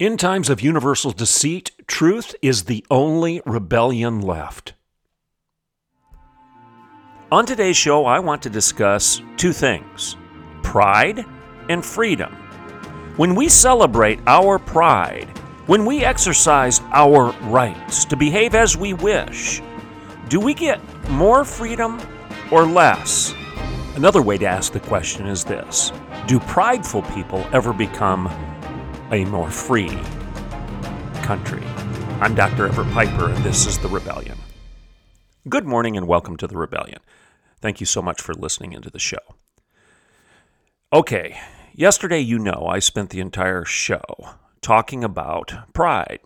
In 0.00 0.16
times 0.16 0.48
of 0.48 0.62
universal 0.62 1.10
deceit, 1.10 1.72
truth 1.86 2.34
is 2.40 2.64
the 2.64 2.86
only 2.90 3.42
rebellion 3.44 4.22
left. 4.22 4.72
On 7.30 7.44
today's 7.44 7.76
show, 7.76 8.06
I 8.06 8.18
want 8.18 8.40
to 8.44 8.48
discuss 8.48 9.20
two 9.36 9.52
things 9.52 10.16
pride 10.62 11.26
and 11.68 11.84
freedom. 11.84 12.32
When 13.16 13.34
we 13.34 13.50
celebrate 13.50 14.20
our 14.26 14.58
pride, 14.58 15.28
when 15.66 15.84
we 15.84 16.02
exercise 16.02 16.80
our 16.92 17.32
rights 17.50 18.06
to 18.06 18.16
behave 18.16 18.54
as 18.54 18.78
we 18.78 18.94
wish, 18.94 19.60
do 20.30 20.40
we 20.40 20.54
get 20.54 20.80
more 21.10 21.44
freedom 21.44 22.00
or 22.50 22.64
less? 22.64 23.34
Another 23.96 24.22
way 24.22 24.38
to 24.38 24.46
ask 24.46 24.72
the 24.72 24.80
question 24.80 25.26
is 25.26 25.44
this 25.44 25.92
Do 26.26 26.40
prideful 26.40 27.02
people 27.02 27.46
ever 27.52 27.74
become 27.74 28.28
a 29.12 29.24
more 29.24 29.50
free 29.50 29.98
country? 31.22 31.62
I'm 32.20 32.34
Dr. 32.36 32.68
Everett 32.68 32.92
Piper, 32.92 33.28
and 33.30 33.44
this 33.44 33.66
is 33.66 33.76
The 33.78 33.88
Rebellion. 33.88 34.38
Good 35.48 35.64
morning, 35.64 35.96
and 35.96 36.06
welcome 36.06 36.36
to 36.36 36.46
The 36.46 36.56
Rebellion. 36.56 37.00
Thank 37.60 37.80
you 37.80 37.86
so 37.86 38.00
much 38.00 38.20
for 38.20 38.34
listening 38.34 38.72
into 38.72 38.88
the 38.88 39.00
show. 39.00 39.18
Okay, 40.92 41.40
yesterday, 41.74 42.20
you 42.20 42.38
know, 42.38 42.66
I 42.68 42.78
spent 42.78 43.10
the 43.10 43.18
entire 43.18 43.64
show 43.64 44.04
talking 44.60 45.02
about 45.02 45.72
pride. 45.72 46.20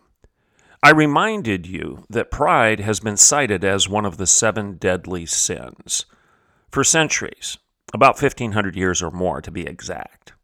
I 0.82 0.90
reminded 0.90 1.66
you 1.66 2.04
that 2.10 2.30
pride 2.30 2.80
has 2.80 3.00
been 3.00 3.16
cited 3.16 3.64
as 3.64 3.88
one 3.88 4.04
of 4.04 4.18
the 4.18 4.26
seven 4.26 4.76
deadly 4.76 5.24
sins 5.24 6.04
for 6.70 6.84
centuries, 6.84 7.56
about 7.94 8.20
1500 8.20 8.76
years 8.76 9.02
or 9.02 9.10
more 9.10 9.40
to 9.40 9.50
be 9.50 9.66
exact. 9.66 10.34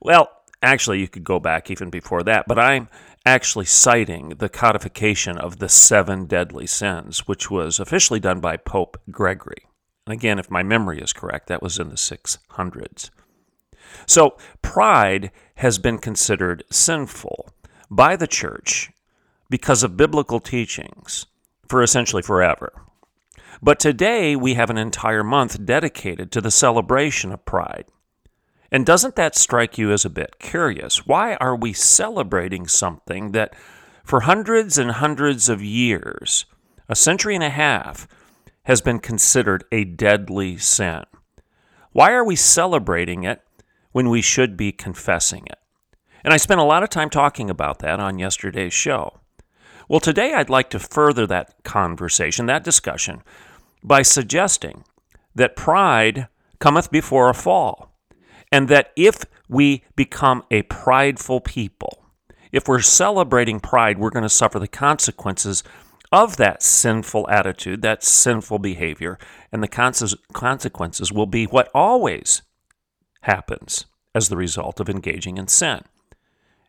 Well, 0.00 0.30
actually, 0.64 1.00
you 1.00 1.08
could 1.08 1.24
go 1.24 1.38
back 1.38 1.70
even 1.70 1.90
before 1.90 2.22
that, 2.24 2.46
but 2.48 2.58
I'm 2.58 2.88
actually 3.26 3.64
citing 3.64 4.30
the 4.30 4.48
codification 4.48 5.38
of 5.38 5.58
the 5.58 5.68
seven 5.68 6.26
deadly 6.26 6.66
sins, 6.66 7.26
which 7.26 7.50
was 7.50 7.80
officially 7.80 8.20
done 8.20 8.40
by 8.40 8.56
Pope 8.56 9.00
Gregory. 9.10 9.66
And 10.06 10.12
again, 10.12 10.38
if 10.38 10.50
my 10.50 10.62
memory 10.62 11.00
is 11.00 11.12
correct, 11.12 11.46
that 11.46 11.62
was 11.62 11.78
in 11.78 11.88
the 11.88 11.94
600s. 11.94 13.10
So, 14.06 14.36
pride 14.60 15.30
has 15.56 15.78
been 15.78 15.98
considered 15.98 16.64
sinful 16.70 17.48
by 17.90 18.16
the 18.16 18.26
church 18.26 18.90
because 19.48 19.82
of 19.82 19.96
biblical 19.96 20.40
teachings 20.40 21.26
for 21.68 21.82
essentially 21.82 22.22
forever. 22.22 22.72
But 23.62 23.78
today 23.78 24.36
we 24.36 24.54
have 24.54 24.68
an 24.68 24.76
entire 24.76 25.24
month 25.24 25.64
dedicated 25.64 26.30
to 26.32 26.40
the 26.40 26.50
celebration 26.50 27.32
of 27.32 27.44
pride. 27.44 27.86
And 28.74 28.84
doesn't 28.84 29.14
that 29.14 29.36
strike 29.36 29.78
you 29.78 29.92
as 29.92 30.04
a 30.04 30.10
bit 30.10 30.40
curious? 30.40 31.06
Why 31.06 31.36
are 31.36 31.54
we 31.54 31.72
celebrating 31.72 32.66
something 32.66 33.30
that 33.30 33.54
for 34.02 34.22
hundreds 34.22 34.78
and 34.78 34.90
hundreds 34.90 35.48
of 35.48 35.62
years, 35.62 36.44
a 36.88 36.96
century 36.96 37.36
and 37.36 37.44
a 37.44 37.50
half, 37.50 38.08
has 38.64 38.80
been 38.80 38.98
considered 38.98 39.62
a 39.70 39.84
deadly 39.84 40.56
sin? 40.56 41.04
Why 41.92 42.10
are 42.14 42.24
we 42.24 42.34
celebrating 42.34 43.22
it 43.22 43.42
when 43.92 44.10
we 44.10 44.20
should 44.20 44.56
be 44.56 44.72
confessing 44.72 45.44
it? 45.46 45.60
And 46.24 46.34
I 46.34 46.36
spent 46.36 46.58
a 46.58 46.64
lot 46.64 46.82
of 46.82 46.88
time 46.88 47.10
talking 47.10 47.48
about 47.48 47.78
that 47.78 48.00
on 48.00 48.18
yesterday's 48.18 48.74
show. 48.74 49.20
Well, 49.88 50.00
today 50.00 50.34
I'd 50.34 50.50
like 50.50 50.70
to 50.70 50.80
further 50.80 51.28
that 51.28 51.62
conversation, 51.62 52.46
that 52.46 52.64
discussion, 52.64 53.22
by 53.84 54.02
suggesting 54.02 54.82
that 55.32 55.54
pride 55.54 56.26
cometh 56.58 56.90
before 56.90 57.30
a 57.30 57.34
fall, 57.34 57.93
and 58.54 58.68
that 58.68 58.92
if 58.94 59.24
we 59.48 59.82
become 59.96 60.44
a 60.48 60.62
prideful 60.62 61.40
people, 61.40 62.04
if 62.52 62.68
we're 62.68 62.80
celebrating 62.80 63.58
pride, 63.58 63.98
we're 63.98 64.10
going 64.10 64.22
to 64.22 64.28
suffer 64.28 64.60
the 64.60 64.68
consequences 64.68 65.64
of 66.12 66.36
that 66.36 66.62
sinful 66.62 67.28
attitude, 67.28 67.82
that 67.82 68.04
sinful 68.04 68.60
behavior, 68.60 69.18
and 69.50 69.60
the 69.60 70.16
consequences 70.32 71.12
will 71.12 71.26
be 71.26 71.46
what 71.46 71.68
always 71.74 72.42
happens 73.22 73.86
as 74.14 74.28
the 74.28 74.36
result 74.36 74.78
of 74.78 74.88
engaging 74.88 75.36
in 75.36 75.48
sin. 75.48 75.80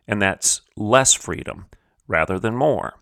And 0.08 0.20
that's 0.20 0.62
less 0.76 1.14
freedom 1.14 1.66
rather 2.08 2.40
than 2.40 2.56
more. 2.56 2.94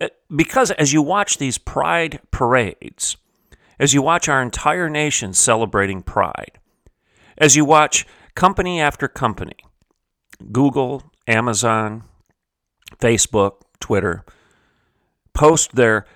Uh, 0.00 0.08
because 0.34 0.72
as 0.72 0.92
you 0.92 1.02
watch 1.02 1.38
these 1.38 1.56
pride 1.56 2.18
parades, 2.32 3.16
as 3.78 3.94
you 3.94 4.02
watch 4.02 4.28
our 4.28 4.42
entire 4.42 4.90
nation 4.90 5.32
celebrating 5.32 6.02
pride, 6.02 6.58
as 7.38 7.56
you 7.56 7.64
watch 7.64 8.06
company 8.34 8.80
after 8.80 9.08
company, 9.08 9.56
Google, 10.52 11.02
Amazon, 11.26 12.04
Facebook, 12.98 13.62
Twitter, 13.80 14.24
post 15.34 15.74
their 15.74 16.06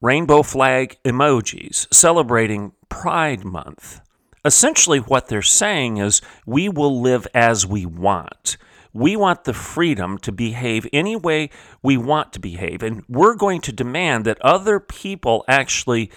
rainbow 0.00 0.42
flag 0.42 0.96
emojis 1.04 1.92
celebrating 1.92 2.72
Pride 2.88 3.44
Month. 3.44 4.00
Essentially, 4.44 4.98
what 4.98 5.28
they're 5.28 5.42
saying 5.42 5.98
is 5.98 6.22
we 6.46 6.68
will 6.68 7.00
live 7.00 7.26
as 7.34 7.66
we 7.66 7.84
want. 7.84 8.56
We 8.94 9.16
want 9.16 9.44
the 9.44 9.52
freedom 9.52 10.16
to 10.18 10.32
behave 10.32 10.86
any 10.92 11.16
way 11.16 11.50
we 11.82 11.96
want 11.96 12.32
to 12.32 12.40
behave, 12.40 12.82
and 12.82 13.04
we're 13.08 13.34
going 13.34 13.60
to 13.62 13.72
demand 13.72 14.24
that 14.24 14.40
other 14.40 14.80
people 14.80 15.44
actually 15.46 16.10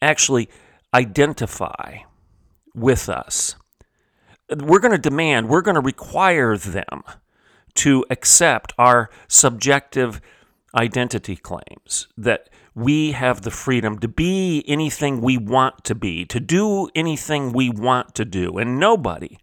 actually 0.00 0.48
identify 0.94 1.98
with 2.74 3.08
us. 3.08 3.56
We're 4.50 4.80
going 4.80 4.92
to 4.92 4.98
demand, 4.98 5.48
we're 5.48 5.62
going 5.62 5.76
to 5.76 5.80
require 5.80 6.56
them 6.56 7.02
to 7.74 8.04
accept 8.10 8.72
our 8.78 9.10
subjective 9.28 10.20
identity 10.74 11.36
claims 11.36 12.08
that 12.16 12.48
we 12.74 13.12
have 13.12 13.42
the 13.42 13.50
freedom 13.50 13.98
to 14.00 14.08
be 14.08 14.64
anything 14.66 15.20
we 15.20 15.38
want 15.38 15.84
to 15.84 15.94
be, 15.94 16.24
to 16.26 16.40
do 16.40 16.88
anything 16.94 17.52
we 17.52 17.70
want 17.70 18.14
to 18.16 18.24
do, 18.24 18.58
and 18.58 18.78
nobody, 18.80 19.38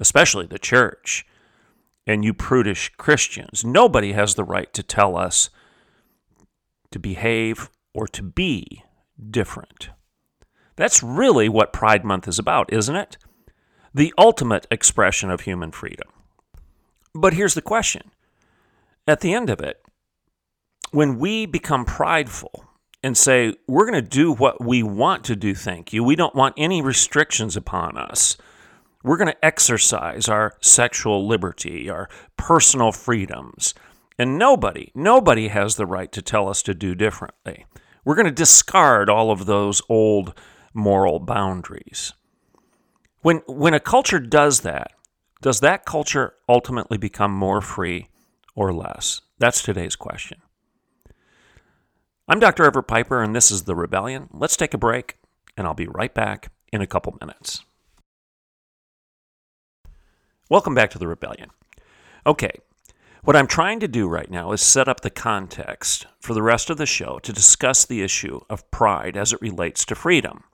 especially 0.00 0.46
the 0.46 0.58
church, 0.58 1.24
and 2.06 2.24
you 2.24 2.34
prudish 2.34 2.90
Christians. 2.96 3.64
Nobody 3.64 4.12
has 4.12 4.34
the 4.34 4.44
right 4.44 4.72
to 4.72 4.82
tell 4.82 5.16
us 5.16 5.50
to 6.90 6.98
behave 6.98 7.70
or 7.94 8.08
to 8.08 8.22
be 8.22 8.82
different. 9.30 9.90
That's 10.78 11.02
really 11.02 11.48
what 11.48 11.72
Pride 11.72 12.04
Month 12.04 12.28
is 12.28 12.38
about, 12.38 12.72
isn't 12.72 12.94
it? 12.94 13.16
The 13.92 14.14
ultimate 14.16 14.64
expression 14.70 15.28
of 15.28 15.40
human 15.40 15.72
freedom. 15.72 16.08
But 17.12 17.34
here's 17.34 17.54
the 17.54 17.62
question 17.62 18.12
at 19.08 19.20
the 19.20 19.34
end 19.34 19.50
of 19.50 19.60
it, 19.60 19.82
when 20.92 21.18
we 21.18 21.46
become 21.46 21.84
prideful 21.84 22.64
and 23.02 23.16
say, 23.16 23.54
we're 23.66 23.90
going 23.90 24.02
to 24.02 24.08
do 24.08 24.32
what 24.32 24.64
we 24.64 24.84
want 24.84 25.24
to 25.24 25.34
do, 25.34 25.52
thank 25.52 25.92
you, 25.92 26.04
we 26.04 26.14
don't 26.14 26.36
want 26.36 26.54
any 26.56 26.80
restrictions 26.80 27.56
upon 27.56 27.98
us, 27.98 28.36
we're 29.02 29.16
going 29.16 29.32
to 29.32 29.44
exercise 29.44 30.28
our 30.28 30.54
sexual 30.60 31.26
liberty, 31.26 31.90
our 31.90 32.08
personal 32.36 32.92
freedoms. 32.92 33.74
And 34.16 34.38
nobody, 34.38 34.92
nobody 34.94 35.48
has 35.48 35.74
the 35.74 35.86
right 35.86 36.12
to 36.12 36.22
tell 36.22 36.48
us 36.48 36.62
to 36.62 36.74
do 36.74 36.94
differently. 36.94 37.66
We're 38.04 38.16
going 38.16 38.26
to 38.26 38.32
discard 38.32 39.10
all 39.10 39.32
of 39.32 39.46
those 39.46 39.82
old 39.88 40.34
moral 40.74 41.18
boundaries. 41.18 42.12
When, 43.22 43.42
when 43.46 43.74
a 43.74 43.80
culture 43.80 44.20
does 44.20 44.60
that, 44.60 44.92
does 45.40 45.60
that 45.60 45.84
culture 45.84 46.34
ultimately 46.48 46.98
become 46.98 47.32
more 47.32 47.60
free 47.60 48.08
or 48.54 48.72
less? 48.72 49.20
That's 49.38 49.62
today's 49.62 49.96
question. 49.96 50.42
I'm 52.26 52.40
Dr. 52.40 52.64
Everett 52.64 52.88
Piper, 52.88 53.22
and 53.22 53.34
this 53.34 53.50
is 53.50 53.62
The 53.62 53.74
Rebellion. 53.74 54.28
Let's 54.32 54.56
take 54.56 54.74
a 54.74 54.78
break, 54.78 55.16
and 55.56 55.66
I'll 55.66 55.74
be 55.74 55.86
right 55.86 56.12
back 56.12 56.50
in 56.72 56.80
a 56.80 56.86
couple 56.86 57.16
minutes. 57.20 57.64
Welcome 60.50 60.74
back 60.74 60.90
to 60.90 60.98
the 60.98 61.06
rebellion. 61.06 61.50
Okay, 62.26 62.52
what 63.22 63.36
I'm 63.36 63.46
trying 63.46 63.80
to 63.80 63.88
do 63.88 64.08
right 64.08 64.30
now 64.30 64.52
is 64.52 64.62
set 64.62 64.88
up 64.88 65.02
the 65.02 65.10
context 65.10 66.06
for 66.20 66.32
the 66.32 66.42
rest 66.42 66.70
of 66.70 66.78
the 66.78 66.86
show 66.86 67.18
to 67.18 67.32
discuss 67.32 67.84
the 67.84 68.02
issue 68.02 68.40
of 68.48 68.70
pride 68.70 69.16
as 69.16 69.32
it 69.32 69.42
relates 69.42 69.84
to 69.84 69.94
freedom. 69.94 70.44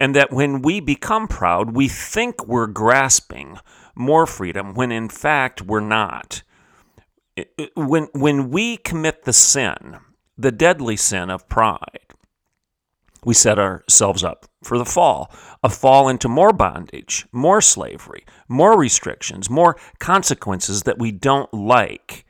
And 0.00 0.14
that 0.14 0.32
when 0.32 0.62
we 0.62 0.80
become 0.80 1.26
proud, 1.26 1.74
we 1.74 1.88
think 1.88 2.46
we're 2.46 2.68
grasping 2.68 3.58
more 3.94 4.26
freedom 4.26 4.74
when 4.74 4.92
in 4.92 5.08
fact 5.08 5.62
we're 5.62 5.80
not. 5.80 6.42
When, 7.74 8.08
when 8.14 8.50
we 8.50 8.76
commit 8.76 9.24
the 9.24 9.32
sin, 9.32 9.98
the 10.36 10.52
deadly 10.52 10.96
sin 10.96 11.30
of 11.30 11.48
pride, 11.48 12.08
we 13.24 13.34
set 13.34 13.58
ourselves 13.58 14.22
up 14.22 14.46
for 14.62 14.78
the 14.78 14.84
fall, 14.84 15.32
a 15.62 15.68
fall 15.68 16.08
into 16.08 16.28
more 16.28 16.52
bondage, 16.52 17.26
more 17.32 17.60
slavery, 17.60 18.24
more 18.48 18.78
restrictions, 18.78 19.50
more 19.50 19.76
consequences 19.98 20.84
that 20.84 20.98
we 20.98 21.10
don't 21.10 21.52
like. 21.52 22.24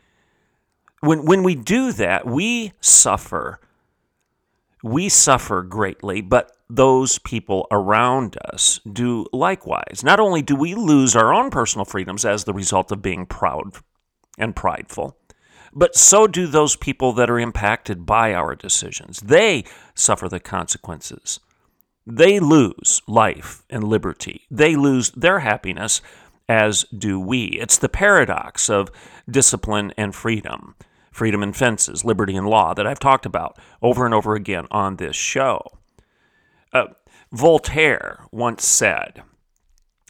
When, 1.00 1.26
when 1.26 1.42
we 1.42 1.54
do 1.54 1.92
that, 1.92 2.26
we 2.26 2.72
suffer. 2.80 3.60
We 4.82 5.08
suffer 5.08 5.62
greatly, 5.62 6.20
but 6.20 6.52
those 6.70 7.18
people 7.18 7.66
around 7.70 8.36
us 8.52 8.80
do 8.90 9.26
likewise. 9.32 10.02
Not 10.04 10.20
only 10.20 10.42
do 10.42 10.54
we 10.54 10.74
lose 10.74 11.16
our 11.16 11.32
own 11.32 11.50
personal 11.50 11.84
freedoms 11.84 12.24
as 12.24 12.44
the 12.44 12.54
result 12.54 12.92
of 12.92 13.02
being 13.02 13.26
proud 13.26 13.76
and 14.38 14.54
prideful, 14.54 15.16
but 15.72 15.96
so 15.96 16.26
do 16.26 16.46
those 16.46 16.76
people 16.76 17.12
that 17.14 17.30
are 17.30 17.38
impacted 17.38 18.06
by 18.06 18.34
our 18.34 18.54
decisions. 18.54 19.20
They 19.20 19.64
suffer 19.94 20.28
the 20.28 20.40
consequences. 20.40 21.40
They 22.06 22.40
lose 22.40 23.02
life 23.06 23.64
and 23.68 23.84
liberty. 23.84 24.46
They 24.50 24.76
lose 24.76 25.10
their 25.10 25.40
happiness, 25.40 26.00
as 26.48 26.84
do 26.84 27.20
we. 27.20 27.44
It's 27.60 27.76
the 27.76 27.90
paradox 27.90 28.70
of 28.70 28.90
discipline 29.30 29.92
and 29.98 30.14
freedom, 30.14 30.74
freedom 31.18 31.42
and 31.42 31.56
fences, 31.56 32.04
liberty 32.04 32.36
and 32.36 32.46
law 32.46 32.72
that 32.72 32.86
I've 32.86 33.00
talked 33.00 33.26
about 33.26 33.58
over 33.82 34.06
and 34.06 34.14
over 34.14 34.34
again 34.34 34.66
on 34.70 34.96
this 34.96 35.16
show. 35.16 35.60
Uh, 36.72 36.86
Voltaire 37.32 38.24
once 38.30 38.64
said 38.64 39.22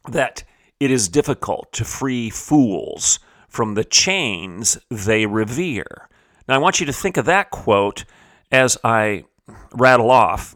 that 0.08 0.44
it 0.78 0.90
is 0.90 1.08
difficult 1.08 1.72
to 1.72 1.84
free 1.84 2.30
fools 2.30 3.18
from 3.48 3.74
the 3.74 3.84
chains 3.84 4.78
they 4.90 5.24
revere. 5.26 6.08
Now, 6.46 6.54
I 6.54 6.58
want 6.58 6.78
you 6.78 6.86
to 6.86 6.92
think 6.92 7.16
of 7.16 7.24
that 7.24 7.50
quote 7.50 8.04
as 8.52 8.76
I 8.84 9.24
rattle 9.72 10.10
off 10.10 10.54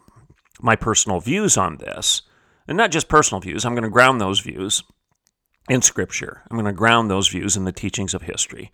my 0.61 0.75
personal 0.75 1.19
views 1.19 1.57
on 1.57 1.77
this. 1.77 2.21
And 2.67 2.77
not 2.77 2.91
just 2.91 3.09
personal 3.09 3.41
views, 3.41 3.65
I'm 3.65 3.73
going 3.73 3.83
to 3.83 3.89
ground 3.89 4.21
those 4.21 4.39
views 4.39 4.83
in 5.67 5.81
Scripture. 5.81 6.43
I'm 6.49 6.57
going 6.57 6.65
to 6.65 6.73
ground 6.73 7.09
those 7.09 7.27
views 7.27 7.57
in 7.57 7.65
the 7.65 7.71
teachings 7.71 8.13
of 8.13 8.21
history, 8.21 8.71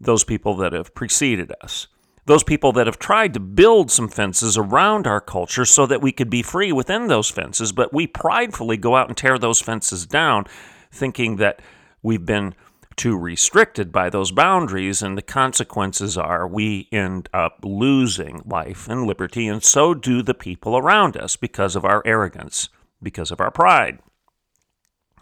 those 0.00 0.24
people 0.24 0.56
that 0.56 0.72
have 0.72 0.94
preceded 0.94 1.52
us, 1.62 1.88
those 2.26 2.42
people 2.42 2.72
that 2.72 2.86
have 2.86 2.98
tried 2.98 3.32
to 3.34 3.40
build 3.40 3.90
some 3.90 4.08
fences 4.08 4.58
around 4.58 5.06
our 5.06 5.20
culture 5.20 5.64
so 5.64 5.86
that 5.86 6.02
we 6.02 6.12
could 6.12 6.28
be 6.28 6.42
free 6.42 6.72
within 6.72 7.06
those 7.06 7.30
fences, 7.30 7.72
but 7.72 7.94
we 7.94 8.06
pridefully 8.06 8.76
go 8.76 8.96
out 8.96 9.08
and 9.08 9.16
tear 9.16 9.38
those 9.38 9.60
fences 9.60 10.06
down, 10.06 10.44
thinking 10.90 11.36
that 11.36 11.62
we've 12.02 12.26
been 12.26 12.54
too 12.96 13.16
restricted 13.16 13.92
by 13.92 14.08
those 14.10 14.32
boundaries, 14.32 15.02
and 15.02 15.16
the 15.16 15.22
consequences 15.22 16.16
are 16.16 16.48
we 16.48 16.88
end 16.90 17.28
up 17.32 17.58
losing 17.62 18.42
life 18.46 18.88
and 18.88 19.06
liberty, 19.06 19.46
and 19.46 19.62
so 19.62 19.94
do 19.94 20.22
the 20.22 20.34
people 20.34 20.76
around 20.76 21.16
us 21.16 21.36
because 21.36 21.76
of 21.76 21.84
our 21.84 22.02
arrogance, 22.06 22.70
because 23.02 23.30
of 23.30 23.40
our 23.40 23.50
pride. 23.50 23.98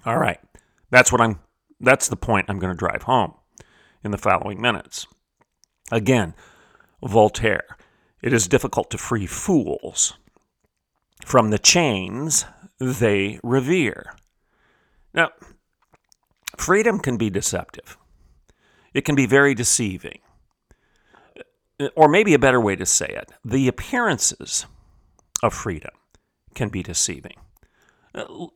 All 0.06 0.18
right, 0.18 0.38
that's 0.90 1.10
what 1.10 1.20
I'm. 1.20 1.40
That's 1.80 2.08
the 2.08 2.16
point 2.16 2.46
I'm 2.48 2.60
going 2.60 2.72
to 2.72 2.78
drive 2.78 3.02
home 3.02 3.34
in 4.04 4.10
the 4.10 4.18
following 4.18 4.60
minutes. 4.60 5.06
Again, 5.90 6.34
Voltaire. 7.02 7.76
It 8.22 8.32
is 8.32 8.46
difficult 8.48 8.90
to 8.90 8.98
free 8.98 9.26
fools 9.26 10.14
from 11.24 11.50
the 11.50 11.58
chains 11.58 12.44
they 12.78 13.40
revere. 13.42 14.14
Now, 15.12 15.30
Freedom 16.56 16.98
can 16.98 17.16
be 17.16 17.30
deceptive, 17.30 17.96
it 18.92 19.04
can 19.04 19.14
be 19.14 19.26
very 19.26 19.54
deceiving. 19.54 20.20
Or 21.96 22.08
maybe 22.08 22.34
a 22.34 22.38
better 22.38 22.60
way 22.60 22.76
to 22.76 22.86
say 22.86 23.06
it 23.06 23.32
the 23.44 23.66
appearances 23.66 24.66
of 25.42 25.52
freedom 25.52 25.90
can 26.54 26.68
be 26.68 26.84
deceiving. 26.84 27.36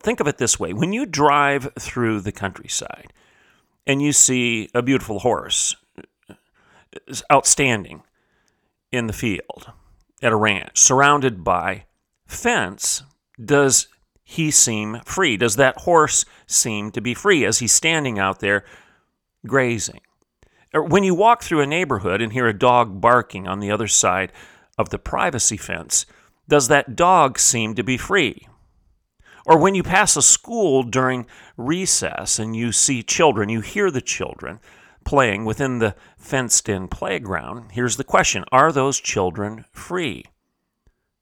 Think 0.01 0.21
of 0.21 0.29
it 0.29 0.39
this 0.39 0.61
way 0.61 0.73
when 0.73 0.93
you 0.93 1.05
drive 1.05 1.73
through 1.79 2.21
the 2.21 2.31
countryside 2.31 3.13
and 3.89 4.03
you 4.03 4.13
see 4.13 4.69
a 4.75 4.83
beautiful 4.83 5.21
horse 5.21 5.75
outstanding 7.33 8.03
in 8.93 9.07
the 9.07 9.13
field 9.13 9.73
at 10.23 10.33
a 10.33 10.37
ranch 10.37 10.79
surrounded 10.79 11.43
by 11.43 11.85
fence, 12.27 13.03
does 13.43 13.89
he 14.23 14.51
seem 14.51 15.01
free? 15.05 15.37
Does 15.39 15.57
that 15.57 15.79
horse 15.79 16.27
seem 16.47 16.91
to 16.93 17.01
be 17.01 17.15
free 17.15 17.45
as 17.45 17.59
he's 17.59 17.73
standing 17.73 18.19
out 18.19 18.41
there 18.41 18.65
grazing? 19.47 20.01
Or 20.75 20.85
when 20.85 21.03
you 21.03 21.15
walk 21.15 21.43
through 21.43 21.63
a 21.63 21.67
neighborhood 21.67 22.21
and 22.21 22.33
hear 22.33 22.47
a 22.47 22.59
dog 22.59 23.01
barking 23.01 23.49
on 23.49 23.61
the 23.61 23.71
other 23.71 23.89
side 23.89 24.33
of 24.77 24.91
the 24.91 24.99
privacy 24.99 25.57
fence, 25.57 26.05
does 26.47 26.69
that 26.69 26.95
dog 26.95 27.39
seem 27.39 27.75
to 27.75 27.83
be 27.83 27.97
free? 27.97 28.47
Or 29.49 29.57
when 29.57 29.75
you 29.75 29.83
pass 29.83 30.15
a 30.15 30.21
school 30.21 30.83
during 30.83 31.27
recess 31.57 32.39
and 32.39 32.55
you 32.55 32.71
see 32.71 33.03
children, 33.03 33.49
you 33.49 33.63
hear 33.63 33.91
the 33.91 34.03
children 34.03 34.61
playing 35.07 35.47
within 35.47 35.79
the 35.79 35.95
fenced 36.19 36.69
in 36.69 36.87
playground, 36.87 37.73
here's 37.73 37.97
the 37.97 38.05
question 38.05 38.45
Are 38.53 38.71
those 38.71 39.01
children 39.01 39.65
free? 39.73 40.27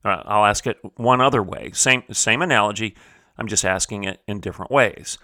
Uh, 0.04 0.22
I'll 0.24 0.44
ask 0.44 0.66
it 0.66 0.76
one 0.96 1.20
other 1.20 1.40
way. 1.40 1.70
Same, 1.72 2.02
same 2.10 2.42
analogy. 2.42 2.96
I'm 3.38 3.46
just 3.46 3.64
asking 3.64 4.02
it 4.02 4.20
in 4.26 4.40
different 4.40 4.72
ways. 4.72 5.18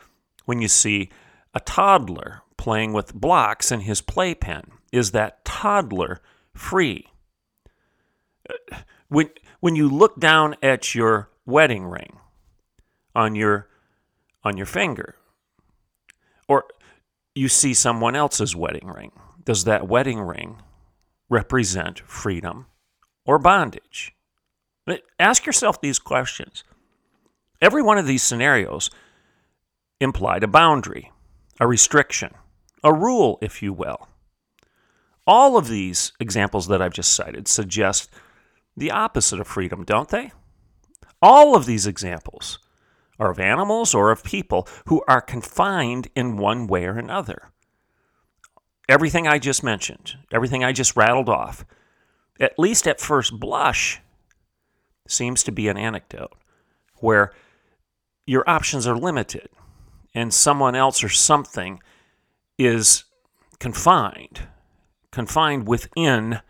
When 0.45 0.61
you 0.61 0.69
see 0.69 1.11
a 1.55 1.61
toddler 1.61 2.43
playing 2.57 2.93
with 2.93 3.15
blocks 3.15 3.73
in 3.73 3.81
his 3.81 4.01
playpen, 4.01 4.71
is 4.93 5.11
that 5.11 5.45
toddler 5.45 6.21
free? 6.55 7.09
Uh, 8.49 8.77
when, 9.09 9.31
when 9.59 9.75
you 9.75 9.89
look 9.89 10.21
down 10.21 10.55
at 10.63 10.95
your 10.95 11.31
wedding 11.45 11.85
ring 11.85 12.19
on 13.15 13.35
your, 13.35 13.69
on 14.45 14.57
your 14.57 14.67
finger, 14.67 15.17
or 16.49 16.65
you 17.35 17.49
see 17.49 17.75
someone 17.75 18.17
else's 18.17 18.55
wedding 18.57 18.89
ring, 18.89 19.13
does 19.45 19.65
that 19.65 19.89
wedding 19.89 20.21
ring 20.21 20.63
represent 21.29 22.01
freedom 22.01 22.67
or 23.25 23.39
bondage? 23.39 24.15
Ask 25.19 25.47
yourself 25.47 25.81
these 25.81 26.01
questions. 26.01 26.65
Every 27.61 27.83
one 27.83 27.97
of 27.97 28.07
these 28.07 28.25
scenarios 28.25 28.91
implied 30.01 30.43
a 30.43 30.49
boundary, 30.49 31.13
a 31.61 31.67
restriction, 31.67 32.35
a 32.83 32.93
rule, 32.93 33.39
if 33.41 33.63
you 33.63 33.73
will. 33.73 34.09
All 35.25 35.57
of 35.57 35.69
these 35.69 36.13
examples 36.19 36.67
that 36.67 36.83
I've 36.83 36.93
just 36.93 37.13
cited 37.13 37.47
suggest 37.47 38.11
the 38.77 38.91
opposite 38.91 39.39
of 39.39 39.47
freedom, 39.47 39.85
don't 39.85 40.09
they? 40.09 40.33
All 41.21 41.55
of 41.55 41.67
these 41.67 41.87
examples 41.87 42.59
are 43.23 43.31
of 43.31 43.39
animals 43.39 43.95
or 43.95 44.11
of 44.11 44.25
people 44.25 44.67
who 44.87 45.03
are 45.07 45.21
confined 45.21 46.09
in 46.17 46.37
one 46.37 46.67
way 46.67 46.85
or 46.85 46.99
another. 46.99 47.51
Everything 48.89 49.29
I 49.29 49.39
just 49.39 49.63
mentioned, 49.63 50.15
everything 50.33 50.65
I 50.65 50.73
just 50.73 50.97
rattled 50.97 51.29
off, 51.29 51.65
at 52.41 52.59
least 52.59 52.89
at 52.89 53.01
first 53.01 53.39
blush, 53.39 54.01
seems 55.07 55.45
to 55.45 55.53
be 55.53 55.69
an 55.69 55.77
anecdote 55.77 56.33
where 56.97 57.33
your 58.27 58.49
options 58.49 58.87
are 58.87 58.97
limited 58.97 59.49
and 60.15 60.35
someone 60.35 60.75
else 60.75 61.05
or 61.05 61.09
something 61.09 61.81
is 62.59 63.05
confined, 63.61 64.49
confined 65.13 65.69
within 65.69 66.41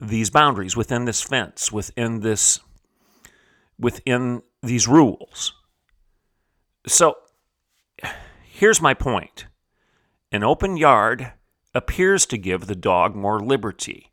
these 0.00 0.28
boundaries, 0.28 0.76
within 0.76 1.06
this 1.06 1.22
fence, 1.22 1.72
within 1.72 2.20
this 2.20 2.60
within 3.78 4.42
these 4.62 4.88
rules. 4.88 5.54
So 6.88 7.18
here's 8.42 8.80
my 8.80 8.94
point. 8.94 9.46
An 10.32 10.42
open 10.42 10.76
yard 10.76 11.32
appears 11.74 12.26
to 12.26 12.38
give 12.38 12.66
the 12.66 12.74
dog 12.74 13.14
more 13.14 13.40
liberty. 13.40 14.10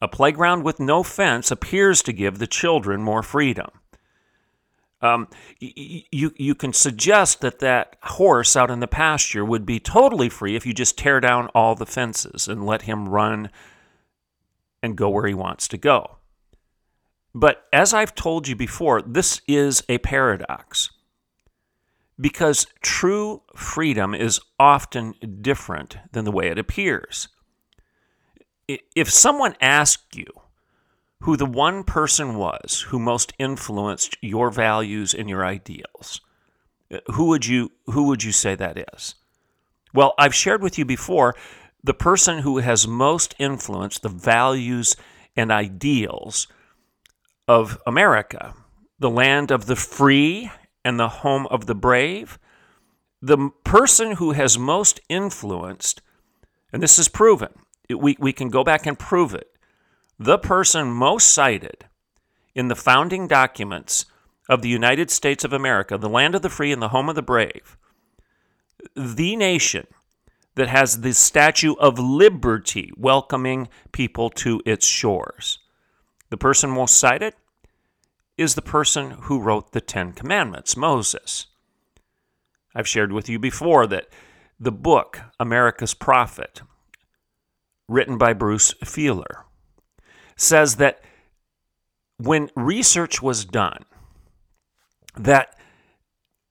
A 0.00 0.08
playground 0.08 0.64
with 0.64 0.80
no 0.80 1.02
fence 1.02 1.50
appears 1.50 2.02
to 2.02 2.12
give 2.12 2.38
the 2.38 2.46
children 2.46 3.02
more 3.02 3.22
freedom. 3.22 3.68
Um, 5.02 5.28
you, 5.58 6.32
you 6.36 6.54
can 6.54 6.72
suggest 6.72 7.40
that 7.40 7.58
that 7.60 7.96
horse 8.02 8.54
out 8.54 8.70
in 8.70 8.80
the 8.80 8.86
pasture 8.86 9.44
would 9.44 9.64
be 9.64 9.80
totally 9.80 10.28
free 10.28 10.56
if 10.56 10.66
you 10.66 10.74
just 10.74 10.98
tear 10.98 11.20
down 11.20 11.48
all 11.54 11.74
the 11.74 11.86
fences 11.86 12.46
and 12.46 12.66
let 12.66 12.82
him 12.82 13.08
run 13.08 13.50
and 14.82 14.96
go 14.96 15.08
where 15.08 15.26
he 15.26 15.34
wants 15.34 15.68
to 15.68 15.78
go. 15.78 16.18
But 17.34 17.66
as 17.72 17.94
I've 17.94 18.14
told 18.14 18.46
you 18.46 18.56
before, 18.56 19.00
this 19.02 19.40
is 19.46 19.82
a 19.88 19.98
paradox 19.98 20.90
because 22.20 22.66
true 22.82 23.42
freedom 23.54 24.14
is 24.14 24.40
often 24.58 25.14
different 25.40 25.96
than 26.12 26.24
the 26.24 26.32
way 26.32 26.48
it 26.48 26.58
appears 26.58 27.28
if 28.94 29.10
someone 29.10 29.54
asked 29.60 30.16
you 30.16 30.26
who 31.22 31.36
the 31.36 31.46
one 31.46 31.84
person 31.84 32.34
was 32.36 32.86
who 32.88 32.98
most 32.98 33.32
influenced 33.38 34.16
your 34.20 34.50
values 34.50 35.12
and 35.14 35.28
your 35.28 35.44
ideals, 35.44 36.20
uh, 36.92 36.98
who 37.12 37.26
would 37.26 37.46
you 37.46 37.72
who 37.86 38.04
would 38.04 38.22
you 38.22 38.32
say 38.32 38.54
that 38.54 38.88
is? 38.94 39.14
Well, 39.92 40.14
I've 40.18 40.34
shared 40.34 40.62
with 40.62 40.78
you 40.78 40.84
before 40.84 41.34
the 41.82 41.94
person 41.94 42.38
who 42.38 42.58
has 42.58 42.86
most 42.86 43.34
influenced 43.38 44.02
the 44.02 44.08
values 44.08 44.96
and 45.36 45.50
ideals 45.50 46.46
of 47.48 47.78
America, 47.86 48.54
the 48.98 49.10
land 49.10 49.50
of 49.50 49.66
the 49.66 49.76
free 49.76 50.50
and 50.84 50.98
the 50.98 51.08
home 51.08 51.46
of 51.48 51.66
the 51.66 51.74
brave. 51.74 52.38
The 53.22 53.50
person 53.64 54.12
who 54.12 54.32
has 54.32 54.58
most 54.58 55.00
influenced, 55.08 56.00
and 56.72 56.82
this 56.82 56.98
is 56.98 57.08
proven, 57.08 57.50
we, 57.88 58.16
we 58.18 58.32
can 58.32 58.48
go 58.48 58.64
back 58.64 58.86
and 58.86 58.98
prove 58.98 59.34
it, 59.34 59.50
the 60.18 60.38
person 60.38 60.90
most 60.90 61.28
cited 61.28 61.86
in 62.54 62.68
the 62.68 62.76
founding 62.76 63.26
documents 63.26 64.06
of 64.48 64.62
the 64.62 64.68
United 64.68 65.10
States 65.10 65.44
of 65.44 65.52
America, 65.52 65.96
the 65.96 66.08
land 66.08 66.34
of 66.34 66.42
the 66.42 66.48
free 66.48 66.72
and 66.72 66.82
the 66.82 66.88
home 66.88 67.08
of 67.08 67.14
the 67.14 67.22
brave, 67.22 67.76
the 68.96 69.36
nation 69.36 69.86
that 70.56 70.68
has 70.68 71.00
the 71.00 71.14
Statue 71.14 71.74
of 71.74 71.98
Liberty 71.98 72.92
welcoming 72.96 73.68
people 73.92 74.30
to 74.30 74.60
its 74.66 74.86
shores. 74.86 75.58
The 76.30 76.36
person 76.36 76.70
most 76.70 76.98
cited 76.98 77.34
is 78.40 78.54
the 78.54 78.62
person 78.62 79.10
who 79.10 79.38
wrote 79.38 79.72
the 79.72 79.82
Ten 79.82 80.12
Commandments, 80.12 80.74
Moses. 80.74 81.48
I've 82.74 82.88
shared 82.88 83.12
with 83.12 83.28
you 83.28 83.38
before 83.38 83.86
that 83.88 84.08
the 84.58 84.72
book, 84.72 85.20
America's 85.38 85.92
Prophet, 85.92 86.62
written 87.86 88.16
by 88.16 88.32
Bruce 88.32 88.72
Feiler, 88.82 89.44
says 90.36 90.76
that 90.76 91.02
when 92.16 92.48
research 92.56 93.20
was 93.20 93.44
done 93.44 93.84
that 95.14 95.54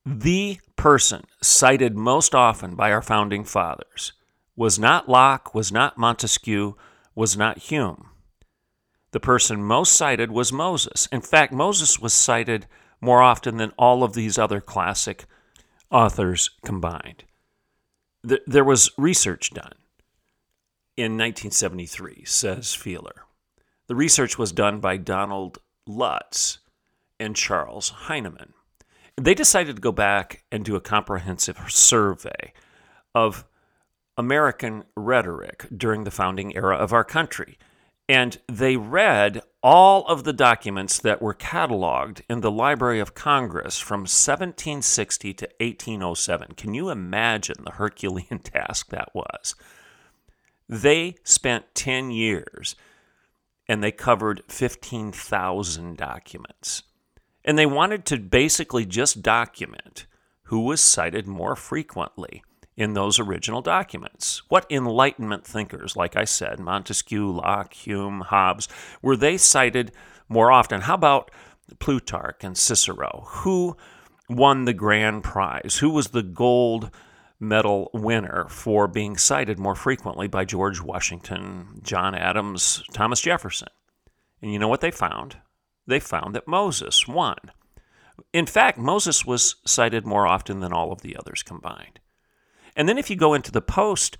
the 0.05 0.59
person 0.75 1.23
cited 1.41 1.97
most 1.97 2.35
often 2.35 2.75
by 2.75 2.91
our 2.91 3.01
founding 3.01 3.43
fathers 3.43 4.13
was 4.55 4.77
not 4.77 5.09
Locke, 5.09 5.55
was 5.55 5.71
not 5.71 5.97
Montesquieu, 5.97 6.75
was 7.15 7.35
not 7.35 7.57
Hume. 7.57 8.08
The 9.11 9.19
person 9.19 9.63
most 9.63 9.93
cited 9.93 10.31
was 10.31 10.53
Moses. 10.53 11.07
In 11.11 11.21
fact, 11.21 11.51
Moses 11.51 11.99
was 11.99 12.13
cited 12.13 12.67
more 13.01 13.21
often 13.21 13.57
than 13.57 13.71
all 13.77 14.03
of 14.03 14.13
these 14.13 14.37
other 14.37 14.61
classic 14.61 15.25
authors 15.89 16.51
combined. 16.63 17.23
There 18.23 18.65
was 18.65 18.91
research 18.97 19.51
done 19.51 19.73
in 20.97 21.13
1973, 21.13 22.23
says 22.25 22.67
Feiler. 22.67 23.23
The 23.87 23.95
research 23.95 24.37
was 24.37 24.51
done 24.51 24.79
by 24.79 24.97
Donald 24.97 25.59
Lutz 25.87 26.59
and 27.19 27.35
Charles 27.35 27.93
Hyneman. 28.05 28.51
They 29.15 29.33
decided 29.33 29.77
to 29.77 29.81
go 29.81 29.91
back 29.91 30.43
and 30.51 30.63
do 30.63 30.75
a 30.75 30.81
comprehensive 30.81 31.57
survey 31.69 32.53
of 33.15 33.45
American 34.17 34.83
rhetoric 34.95 35.65
during 35.75 36.03
the 36.03 36.11
founding 36.11 36.55
era 36.55 36.75
of 36.75 36.93
our 36.93 37.03
country. 37.03 37.57
And 38.09 38.39
they 38.47 38.75
read 38.75 39.43
all 39.61 40.03
of 40.07 40.23
the 40.23 40.33
documents 40.33 40.97
that 40.97 41.21
were 41.21 41.35
cataloged 41.35 42.21
in 42.27 42.41
the 42.41 42.49
Library 42.49 42.99
of 42.99 43.13
Congress 43.13 43.77
from 43.77 43.99
1760 43.99 45.33
to 45.35 45.45
1807. 45.59 46.53
Can 46.57 46.73
you 46.73 46.89
imagine 46.89 47.57
the 47.63 47.71
Herculean 47.73 48.39
task 48.39 48.89
that 48.89 49.13
was? 49.13 49.53
They 50.67 51.17
spent 51.23 51.75
10 51.75 52.09
years 52.09 52.75
and 53.67 53.83
they 53.83 53.91
covered 53.91 54.41
15,000 54.47 55.95
documents. 55.95 56.81
And 57.45 57.59
they 57.59 57.67
wanted 57.67 58.05
to 58.05 58.17
basically 58.17 58.87
just 58.87 59.21
document 59.21 60.07
who 60.45 60.61
was 60.61 60.81
cited 60.81 61.27
more 61.27 61.55
frequently 61.55 62.41
in 62.79 62.93
those 62.93 63.19
original 63.19 63.61
documents. 63.61 64.41
What 64.47 64.65
Enlightenment 64.71 65.45
thinkers, 65.45 65.97
like 65.97 66.15
I 66.15 66.23
said, 66.23 66.61
Montesquieu, 66.61 67.29
Locke, 67.29 67.73
Hume, 67.73 68.21
Hobbes, 68.21 68.69
were 69.01 69.17
they 69.17 69.37
cited 69.37 69.91
more 70.29 70.49
often? 70.49 70.81
How 70.81 70.93
about 70.93 71.29
Plutarch 71.79 72.41
and 72.41 72.57
Cicero? 72.57 73.25
Who 73.27 73.75
won 74.29 74.63
the 74.63 74.73
grand 74.73 75.25
prize? 75.25 75.79
Who 75.81 75.89
was 75.89 76.07
the 76.07 76.23
gold 76.23 76.89
medal 77.37 77.91
winner 77.93 78.47
for 78.49 78.87
being 78.87 79.17
cited 79.17 79.59
more 79.59 79.75
frequently 79.75 80.27
by 80.27 80.45
George 80.45 80.81
Washington, 80.81 81.81
John 81.83 82.15
Adams, 82.15 82.83
Thomas 82.93 83.19
Jefferson. 83.19 83.69
And 84.41 84.53
you 84.53 84.59
know 84.59 84.67
what 84.69 84.81
they 84.81 84.91
found? 84.91 85.37
They 85.85 85.99
found 85.99 86.33
that 86.35 86.47
Moses 86.47 87.07
won. 87.07 87.37
In 88.31 88.45
fact, 88.45 88.77
Moses 88.77 89.25
was 89.25 89.55
cited 89.65 90.05
more 90.05 90.27
often 90.27 90.61
than 90.61 90.71
all 90.71 90.93
of 90.93 91.01
the 91.01 91.17
others 91.17 91.43
combined. 91.43 91.99
And 92.75 92.87
then 92.87 92.97
if 92.97 93.09
you 93.09 93.15
go 93.15 93.33
into 93.33 93.51
the 93.51 93.61
post 93.61 94.17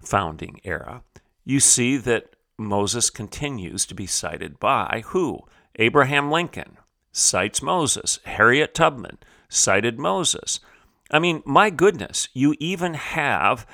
founding 0.00 0.60
era, 0.64 1.02
you 1.44 1.60
see 1.60 1.96
that 1.98 2.36
Moses 2.58 3.10
continues 3.10 3.86
to 3.86 3.94
be 3.94 4.06
cited 4.06 4.58
by 4.58 5.02
who? 5.06 5.40
Abraham 5.76 6.30
Lincoln 6.30 6.76
cites 7.12 7.62
Moses. 7.62 8.18
Harriet 8.24 8.74
Tubman 8.74 9.18
cited 9.48 9.98
Moses. 9.98 10.60
I 11.10 11.18
mean, 11.18 11.42
my 11.44 11.70
goodness, 11.70 12.28
you 12.34 12.54
even 12.60 12.94
have 12.94 13.66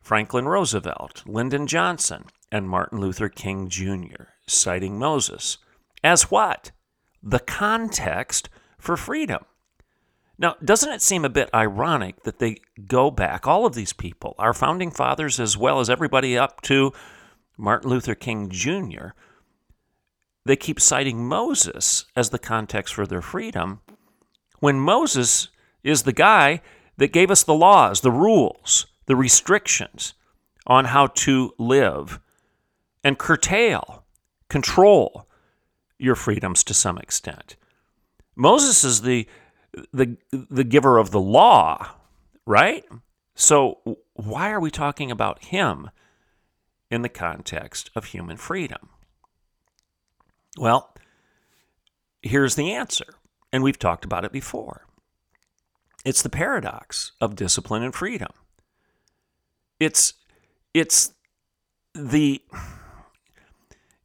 Franklin 0.00 0.46
Roosevelt, 0.46 1.22
Lyndon 1.26 1.66
Johnson, 1.66 2.24
and 2.50 2.68
Martin 2.68 3.00
Luther 3.00 3.28
King 3.28 3.68
Jr. 3.68 4.24
citing 4.46 4.98
Moses. 4.98 5.58
As 6.02 6.30
what? 6.30 6.72
The 7.22 7.38
context 7.38 8.48
for 8.78 8.96
freedom. 8.96 9.44
Now, 10.40 10.56
doesn't 10.64 10.90
it 10.90 11.02
seem 11.02 11.26
a 11.26 11.28
bit 11.28 11.50
ironic 11.52 12.22
that 12.22 12.38
they 12.38 12.56
go 12.86 13.10
back, 13.10 13.46
all 13.46 13.66
of 13.66 13.74
these 13.74 13.92
people, 13.92 14.34
our 14.38 14.54
founding 14.54 14.90
fathers 14.90 15.38
as 15.38 15.58
well 15.58 15.80
as 15.80 15.90
everybody 15.90 16.36
up 16.38 16.62
to 16.62 16.94
Martin 17.58 17.90
Luther 17.90 18.14
King 18.14 18.48
Jr., 18.48 19.08
they 20.46 20.56
keep 20.56 20.80
citing 20.80 21.28
Moses 21.28 22.06
as 22.16 22.30
the 22.30 22.38
context 22.38 22.94
for 22.94 23.06
their 23.06 23.20
freedom 23.20 23.82
when 24.60 24.80
Moses 24.80 25.50
is 25.84 26.04
the 26.04 26.12
guy 26.12 26.62
that 26.96 27.12
gave 27.12 27.30
us 27.30 27.42
the 27.42 27.54
laws, 27.54 28.00
the 28.00 28.10
rules, 28.10 28.86
the 29.04 29.16
restrictions 29.16 30.14
on 30.66 30.86
how 30.86 31.08
to 31.08 31.52
live 31.58 32.18
and 33.04 33.18
curtail, 33.18 34.04
control 34.48 35.28
your 35.98 36.14
freedoms 36.14 36.64
to 36.64 36.72
some 36.72 36.96
extent. 36.96 37.56
Moses 38.34 38.84
is 38.84 39.02
the 39.02 39.28
the 39.92 40.16
the 40.30 40.64
giver 40.64 40.98
of 40.98 41.10
the 41.10 41.20
law, 41.20 41.90
right? 42.46 42.84
So 43.34 43.98
why 44.14 44.50
are 44.50 44.60
we 44.60 44.70
talking 44.70 45.10
about 45.10 45.44
him 45.44 45.90
in 46.90 47.02
the 47.02 47.08
context 47.08 47.90
of 47.94 48.06
human 48.06 48.36
freedom? 48.36 48.90
Well, 50.58 50.94
here's 52.22 52.56
the 52.56 52.72
answer, 52.72 53.14
and 53.52 53.62
we've 53.62 53.78
talked 53.78 54.04
about 54.04 54.24
it 54.24 54.32
before. 54.32 54.86
It's 56.04 56.22
the 56.22 56.30
paradox 56.30 57.12
of 57.20 57.36
discipline 57.36 57.82
and 57.82 57.94
freedom. 57.94 58.32
It's 59.78 60.14
it's 60.74 61.12
the 61.94 62.42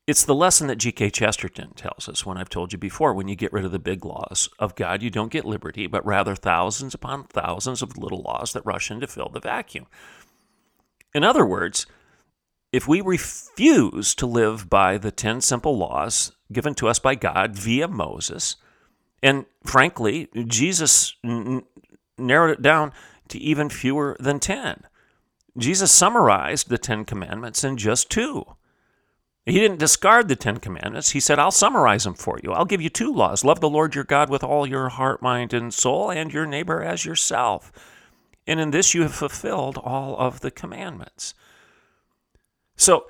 it's 0.08 0.24
the 0.24 0.36
lesson 0.36 0.68
that 0.68 0.78
G.K. 0.78 1.10
Chesterton 1.10 1.74
tells 1.74 2.08
us 2.08 2.26
when 2.26 2.38
I've 2.38 2.50
told 2.50 2.72
you 2.72 2.78
before 2.78 3.14
when 3.14 3.28
you 3.28 3.36
get 3.36 3.52
rid 3.52 3.66
of 3.66 3.72
the 3.72 3.80
big 3.80 4.06
laws 4.06 4.50
of 4.60 4.76
God, 4.76 5.02
you 5.02 5.10
don't 5.10 5.32
get 5.32 5.46
liberty, 5.46 5.88
but 5.88 6.06
rather 6.06 6.36
thousands 6.36 6.94
upon 6.94 7.24
thousands 7.24 7.82
of 7.82 7.98
little 7.98 8.22
laws 8.22 8.54
that 8.54 8.66
rush 8.66 8.92
in 8.92 9.00
to 9.00 9.08
fill 9.08 9.30
the 9.30 9.40
vacuum. 9.40 9.88
In 11.14 11.24
other 11.24 11.46
words, 11.46 11.88
if 12.72 12.88
we 12.88 13.02
refuse 13.02 14.14
to 14.16 14.26
live 14.26 14.70
by 14.70 14.98
the 14.98 15.12
10 15.12 15.42
simple 15.42 15.78
laws 15.78 16.34
given 16.52 16.76
to 16.76 16.88
us 16.88 17.00
by 17.00 17.16
God 17.16 17.56
via 17.56 17.88
Moses, 17.88 18.58
and 19.24 19.46
frankly, 19.64 20.28
Jesus 20.46 21.16
narrowed 22.18 22.52
it 22.52 22.62
down 22.62 22.92
to 23.30 23.40
even 23.40 23.70
fewer 23.70 24.16
than 24.20 24.40
10. 24.40 24.84
Jesus 25.58 25.92
summarized 25.92 26.70
the 26.70 26.78
Ten 26.78 27.06
Commandments 27.06 27.64
in 27.64 27.78
just 27.78 28.12
two. 28.12 28.46
He 29.46 29.60
didn't 29.60 29.78
discard 29.78 30.28
the 30.28 30.36
Ten 30.36 30.58
Commandments. 30.58 31.12
He 31.12 31.20
said, 31.20 31.38
I'll 31.38 31.52
summarize 31.52 32.04
them 32.04 32.16
for 32.16 32.40
you. 32.44 32.52
I'll 32.52 32.66
give 32.66 32.82
you 32.82 32.90
two 32.90 33.14
laws 33.14 33.44
love 33.44 33.60
the 33.60 33.70
Lord 33.70 33.94
your 33.94 34.04
God 34.04 34.30
with 34.30 34.44
all 34.44 34.66
your 34.66 34.90
heart, 34.90 35.22
mind, 35.22 35.54
and 35.54 35.72
soul, 35.74 36.10
and 36.10 36.34
your 36.34 36.48
neighbor 36.48 36.82
as 36.82 37.06
yourself. 37.06 37.72
And 38.48 38.60
in 38.60 38.72
this 38.72 38.96
you 38.96 39.04
have 39.04 39.14
fulfilled 39.14 39.78
all 39.78 40.18
of 40.18 40.40
the 40.40 40.52
commandments. 40.52 41.36
So, 42.76 43.08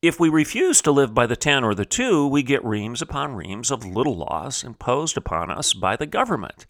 if 0.00 0.18
we 0.18 0.28
refuse 0.28 0.80
to 0.82 0.90
live 0.90 1.14
by 1.14 1.26
the 1.26 1.36
ten 1.36 1.62
or 1.62 1.74
the 1.74 1.84
two, 1.84 2.26
we 2.26 2.42
get 2.42 2.64
reams 2.64 3.00
upon 3.00 3.36
reams 3.36 3.70
of 3.70 3.84
little 3.84 4.16
laws 4.16 4.64
imposed 4.64 5.16
upon 5.16 5.50
us 5.50 5.74
by 5.74 5.96
the 5.96 6.06
government 6.06 6.66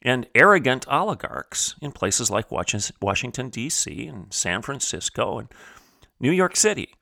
and 0.00 0.26
arrogant 0.34 0.86
oligarchs 0.88 1.74
in 1.82 1.90
places 1.92 2.30
like 2.30 2.50
Washington, 2.50 3.50
D.C., 3.50 4.06
and 4.06 4.32
San 4.32 4.62
Francisco, 4.62 5.38
and 5.38 5.48
New 6.20 6.30
York 6.30 6.56
City. 6.56 6.94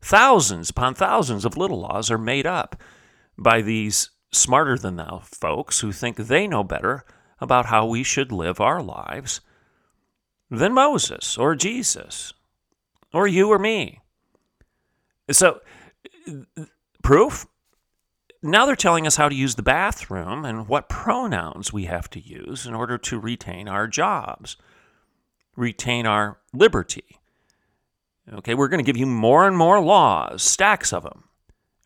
Thousands 0.00 0.70
upon 0.70 0.94
thousands 0.94 1.44
of 1.44 1.56
little 1.56 1.80
laws 1.80 2.10
are 2.10 2.18
made 2.18 2.46
up 2.46 2.80
by 3.36 3.62
these 3.62 4.10
smarter 4.30 4.76
than 4.76 4.96
thou 4.96 5.20
folks 5.24 5.80
who 5.80 5.92
think 5.92 6.16
they 6.16 6.46
know 6.46 6.64
better 6.64 7.04
about 7.40 7.66
how 7.66 7.86
we 7.86 8.02
should 8.02 8.32
live 8.32 8.60
our 8.60 8.82
lives 8.82 9.40
than 10.50 10.72
Moses 10.72 11.36
or 11.38 11.54
Jesus 11.54 12.32
or 13.12 13.26
you 13.26 13.50
or 13.50 13.58
me. 13.58 14.00
So, 15.30 15.60
proof? 17.02 17.46
Now 18.42 18.66
they're 18.66 18.76
telling 18.76 19.06
us 19.06 19.16
how 19.16 19.28
to 19.28 19.34
use 19.34 19.56
the 19.56 19.62
bathroom 19.62 20.44
and 20.44 20.68
what 20.68 20.88
pronouns 20.88 21.72
we 21.72 21.84
have 21.86 22.08
to 22.10 22.20
use 22.20 22.66
in 22.66 22.74
order 22.74 22.96
to 22.96 23.18
retain 23.18 23.68
our 23.68 23.88
jobs, 23.88 24.56
retain 25.56 26.06
our 26.06 26.38
liberty. 26.52 27.17
Okay, 28.34 28.54
we're 28.54 28.68
going 28.68 28.84
to 28.84 28.84
give 28.84 28.96
you 28.96 29.06
more 29.06 29.46
and 29.46 29.56
more 29.56 29.80
laws, 29.80 30.42
stacks 30.42 30.92
of 30.92 31.02
them. 31.02 31.24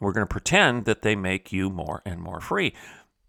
We're 0.00 0.12
going 0.12 0.26
to 0.26 0.30
pretend 0.32 0.86
that 0.86 1.02
they 1.02 1.14
make 1.14 1.52
you 1.52 1.70
more 1.70 2.02
and 2.04 2.20
more 2.20 2.40
free. 2.40 2.74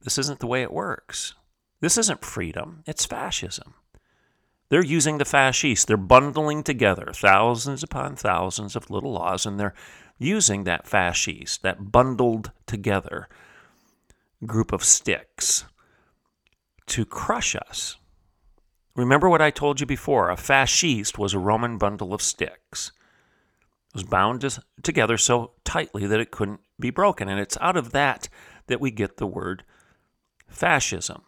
This 0.01 0.17
isn't 0.17 0.39
the 0.39 0.47
way 0.47 0.63
it 0.63 0.73
works. 0.73 1.35
This 1.79 1.97
isn't 1.97 2.25
freedom, 2.25 2.83
it's 2.87 3.05
fascism. 3.05 3.75
They're 4.69 4.83
using 4.83 5.19
the 5.19 5.25
fascists. 5.25 5.85
They're 5.85 5.97
bundling 5.97 6.63
together 6.63 7.11
thousands 7.13 7.83
upon 7.83 8.15
thousands 8.15 8.75
of 8.75 8.89
little 8.89 9.11
laws, 9.11 9.45
and 9.45 9.59
they're 9.59 9.75
using 10.17 10.63
that 10.63 10.87
fasces, 10.87 11.59
that 11.61 11.91
bundled 11.91 12.51
together 12.65 13.27
group 14.45 14.73
of 14.73 14.83
sticks, 14.83 15.65
to 16.87 17.05
crush 17.05 17.55
us. 17.55 17.97
Remember 18.95 19.29
what 19.29 19.41
I 19.41 19.51
told 19.51 19.79
you 19.79 19.85
before 19.85 20.29
a 20.29 20.37
fascist 20.37 21.17
was 21.17 21.33
a 21.33 21.39
Roman 21.39 21.77
bundle 21.77 22.13
of 22.13 22.21
sticks. 22.21 22.91
Was 23.93 24.03
bound 24.03 24.41
to, 24.41 24.63
together 24.81 25.17
so 25.17 25.51
tightly 25.63 26.07
that 26.07 26.19
it 26.19 26.31
couldn't 26.31 26.61
be 26.79 26.89
broken. 26.89 27.29
And 27.29 27.39
it's 27.39 27.57
out 27.61 27.77
of 27.77 27.91
that 27.91 28.27
that 28.67 28.81
we 28.81 28.89
get 28.89 29.17
the 29.17 29.27
word 29.27 29.63
fascism. 30.47 31.21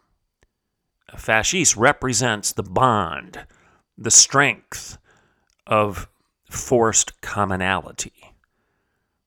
Fascist 1.16 1.76
represents 1.76 2.52
the 2.52 2.64
bond, 2.64 3.46
the 3.96 4.10
strength 4.10 4.98
of 5.66 6.08
forced 6.50 7.20
commonality. 7.20 8.34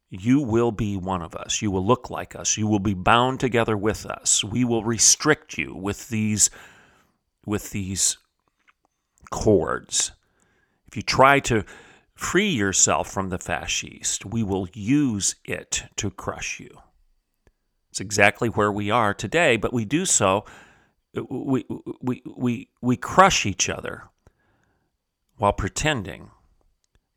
You 0.09 0.41
will 0.41 0.71
be 0.71 0.97
one 0.97 1.21
of 1.21 1.35
us. 1.35 1.61
You 1.61 1.71
will 1.71 1.85
look 1.85 2.09
like 2.09 2.35
us. 2.35 2.57
You 2.57 2.67
will 2.67 2.79
be 2.79 2.95
bound 2.95 3.39
together 3.39 3.77
with 3.77 4.05
us. 4.05 4.43
We 4.43 4.63
will 4.63 4.83
restrict 4.83 5.57
you 5.57 5.75
with 5.75 6.09
these 6.09 6.49
with 7.45 7.71
these 7.71 8.17
cords. 9.31 10.11
If 10.87 10.97
you 10.97 11.03
try 11.03 11.39
to 11.41 11.63
free 12.19 12.49
yourself 12.49 13.09
from 13.09 13.29
the 13.29 13.37
fascist, 13.37 14.25
we 14.25 14.43
will 14.43 14.67
use 14.73 15.35
it 15.45 15.83
to 15.95 16.11
crush 16.11 16.59
you. 16.59 16.81
It's 17.89 18.01
exactly 18.01 18.49
where 18.49 18.71
we 18.71 18.91
are 18.91 19.13
today, 19.13 19.55
but 19.55 19.71
we 19.71 19.85
do 19.85 20.05
so 20.05 20.43
we 21.29 21.65
we 22.01 22.21
we 22.37 22.69
we 22.81 22.97
crush 22.97 23.45
each 23.45 23.69
other 23.69 24.09
while 25.37 25.53
pretending 25.53 26.29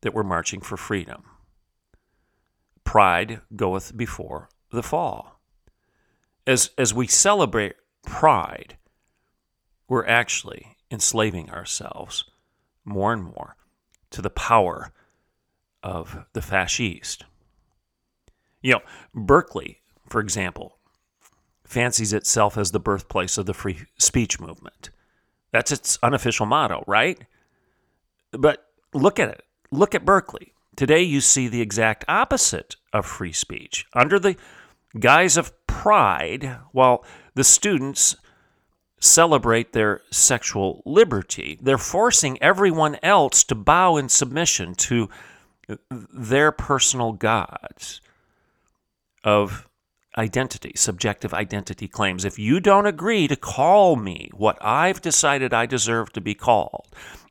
that 0.03 0.15
we're 0.15 0.23
marching 0.23 0.61
for 0.61 0.77
freedom. 0.77 1.25
Pride 2.85 3.41
goeth 3.57 3.97
before 3.97 4.49
the 4.71 4.85
fall. 4.85 5.41
As 6.47 6.71
as 6.79 6.95
we 6.95 7.09
celebrate 7.09 7.75
pride, 8.07 8.77
we're 9.89 10.07
actually 10.07 10.77
enslaving 10.91 11.51
ourselves 11.51 12.25
more 12.85 13.13
and 13.13 13.25
more 13.25 13.57
to 14.13 14.23
the 14.23 14.31
power 14.31 14.93
of 15.83 16.25
the 16.33 16.43
fascist. 16.43 17.25
You 18.63 18.75
know, 18.75 18.81
Berkeley, 19.15 19.81
for 20.09 20.21
example, 20.21 20.77
fancies 21.65 22.13
itself 22.13 22.57
as 22.57 22.71
the 22.71 22.81
birthplace 22.81 23.39
of 23.39 23.47
the 23.47 23.55
free 23.55 23.87
speech 23.99 24.39
movement. 24.39 24.91
That's 25.51 25.73
its 25.73 25.99
unofficial 26.03 26.47
motto, 26.47 26.85
right? 26.87 27.19
But 28.31 28.67
look 28.95 29.19
at 29.19 29.29
it. 29.29 29.43
Look 29.71 29.95
at 29.95 30.05
Berkeley. 30.05 30.55
Today, 30.77 31.03
you 31.03 31.21
see 31.21 31.49
the 31.49 31.61
exact 31.61 32.05
opposite 32.09 32.77
of 32.93 33.05
free 33.05 33.33
speech. 33.33 33.87
Under 33.93 34.19
the 34.19 34.37
guise 34.99 35.37
of 35.37 35.53
pride, 35.67 36.59
while 36.73 37.05
the 37.35 37.45
students 37.45 38.17
celebrate 39.03 39.73
their 39.73 40.01
sexual 40.11 40.81
liberty. 40.87 41.59
They're 41.61 41.77
forcing 41.77 42.41
everyone 42.41 42.99
else 43.03 43.43
to 43.45 43.57
bow 43.57 43.97
in 43.97 44.09
submission 44.09 44.75
to 44.77 45.09
their 45.91 46.53
personal 46.53 47.13
gods 47.13 48.01
of 49.25 49.69
identity, 50.17 50.73
subjective 50.77 51.35
identity 51.35 51.89
claims. 51.89 52.25
If 52.25 52.39
you 52.39 52.61
don't 52.61 52.87
agree 52.87 53.27
to 53.27 53.35
call 53.35 53.97
me 53.97 54.31
what 54.35 54.57
I've 54.61 55.01
decided 55.01 55.53
I 55.53 55.67
deserve 55.67 56.13
to 56.13 56.21
be 56.21 56.35
called, 56.35 56.87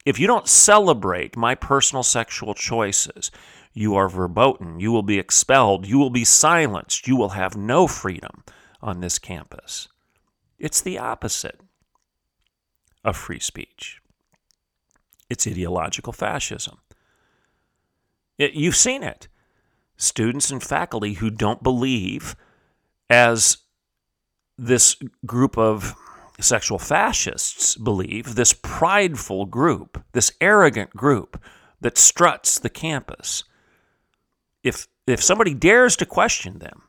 if 0.05 0.19
you 0.19 0.27
don't 0.27 0.49
celebrate 0.49 1.38
my 1.38 1.55
personal 1.55 2.03
sexual 2.03 2.53
choices, 2.53 3.31
you 3.71 3.95
are 3.95 4.10
verboten. 4.10 4.81
You 4.81 4.91
will 4.91 5.03
be 5.03 5.19
expelled. 5.19 5.88
You 5.88 5.99
will 5.99 6.10
be 6.10 6.25
silenced. 6.25 7.07
You 7.07 7.15
will 7.15 7.29
have 7.29 7.55
no 7.55 7.88
freedom 7.88 8.43
on 8.81 8.99
this 8.99 9.19
campus. 9.19 9.88
It's 10.60 10.81
the 10.81 10.97
opposite 10.97 11.61
of 13.03 13.17
free 13.17 13.39
speech. 13.39 14.01
It's 15.29 15.47
ideological 15.47 16.13
fascism. 16.13 16.77
You've 18.37 18.75
seen 18.75 19.03
it. 19.03 19.27
Students 19.97 20.51
and 20.51 20.63
faculty 20.63 21.13
who 21.13 21.29
don't 21.29 21.61
believe, 21.61 22.35
as 23.09 23.57
this 24.57 24.97
group 25.25 25.57
of 25.57 25.95
sexual 26.39 26.79
fascists 26.79 27.75
believe, 27.75 28.35
this 28.35 28.53
prideful 28.53 29.45
group, 29.45 30.03
this 30.13 30.31
arrogant 30.41 30.91
group 30.95 31.41
that 31.81 31.97
struts 31.97 32.59
the 32.59 32.69
campus, 32.69 33.43
if, 34.63 34.87
if 35.07 35.23
somebody 35.23 35.53
dares 35.53 35.95
to 35.97 36.05
question 36.05 36.59
them, 36.59 36.83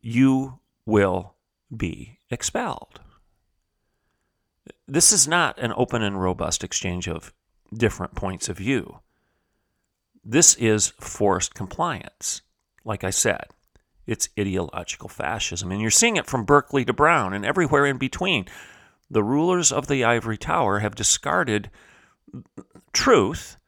you 0.00 0.58
will 0.86 1.34
be 1.74 2.18
expelled. 2.30 3.00
This 4.92 5.12
is 5.12 5.28
not 5.28 5.56
an 5.60 5.72
open 5.76 6.02
and 6.02 6.20
robust 6.20 6.64
exchange 6.64 7.06
of 7.06 7.32
different 7.72 8.16
points 8.16 8.48
of 8.48 8.56
view. 8.56 8.98
This 10.24 10.56
is 10.56 10.88
forced 10.98 11.54
compliance. 11.54 12.42
Like 12.84 13.04
I 13.04 13.10
said, 13.10 13.44
it's 14.08 14.30
ideological 14.36 15.08
fascism. 15.08 15.70
And 15.70 15.80
you're 15.80 15.92
seeing 15.92 16.16
it 16.16 16.26
from 16.26 16.44
Berkeley 16.44 16.84
to 16.84 16.92
Brown 16.92 17.32
and 17.32 17.44
everywhere 17.44 17.86
in 17.86 17.98
between. 17.98 18.46
The 19.08 19.22
rulers 19.22 19.70
of 19.70 19.86
the 19.86 20.02
ivory 20.02 20.36
tower 20.36 20.80
have 20.80 20.96
discarded 20.96 21.70
truth 22.92 23.58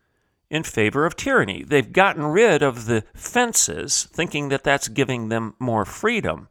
in 0.50 0.64
favor 0.64 1.06
of 1.06 1.14
tyranny. 1.14 1.62
They've 1.62 1.92
gotten 1.92 2.24
rid 2.24 2.64
of 2.64 2.86
the 2.86 3.04
fences, 3.14 4.08
thinking 4.12 4.48
that 4.48 4.64
that's 4.64 4.88
giving 4.88 5.28
them 5.28 5.54
more 5.60 5.84
freedom. 5.84 6.48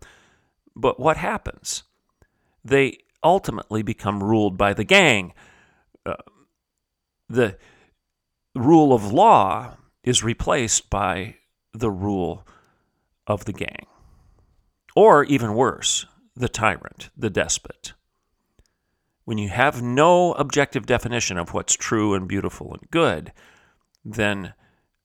But 0.78 0.98
what 0.98 1.18
happens? 1.18 1.84
They 2.64 3.00
ultimately 3.24 3.84
become 3.84 4.24
ruled 4.24 4.58
by 4.58 4.74
the 4.74 4.84
gang. 4.84 5.34
Uh, 6.06 6.16
the 7.30 7.58
rule 8.56 8.94
of 8.94 9.12
law 9.12 9.78
is 10.04 10.24
replaced 10.24 10.90
by 10.90 11.36
the 11.74 11.92
rule 11.92 12.46
of 13.28 13.46
the 13.46 13.54
gang. 13.54 13.86
Or 14.96 15.24
even 15.24 15.54
worse, 15.54 16.06
the 16.36 16.50
tyrant, 16.50 17.10
the 17.16 17.30
despot. 17.30 17.94
When 19.24 19.38
you 19.38 19.50
have 19.50 19.82
no 19.82 20.34
objective 20.34 20.86
definition 20.86 21.38
of 21.38 21.54
what's 21.54 21.76
true 21.76 22.14
and 22.14 22.28
beautiful 22.28 22.74
and 22.74 22.90
good, 22.92 23.32
then 24.04 24.54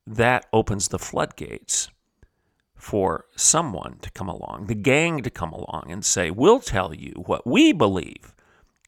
that 0.07 0.47
opens 0.53 0.89
the 0.89 0.99
floodgates 0.99 1.89
for 2.77 3.25
someone 3.35 3.99
to 4.03 4.11
come 4.11 4.29
along, 4.29 4.67
the 4.67 4.75
gang 4.75 5.23
to 5.23 5.31
come 5.31 5.53
along 5.53 5.87
and 5.89 6.05
say, 6.05 6.31
We'll 6.31 6.61
tell 6.61 6.95
you 6.95 7.13
what 7.27 7.47
we 7.47 7.73
believe 7.73 8.35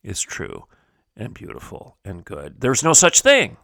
is 0.02 0.20
true 0.20 0.64
and 1.16 1.34
beautiful 1.34 1.96
and 2.04 2.24
good. 2.24 2.60
There's 2.60 2.84
no 2.84 2.92
such 2.92 3.20
thing. 3.20 3.56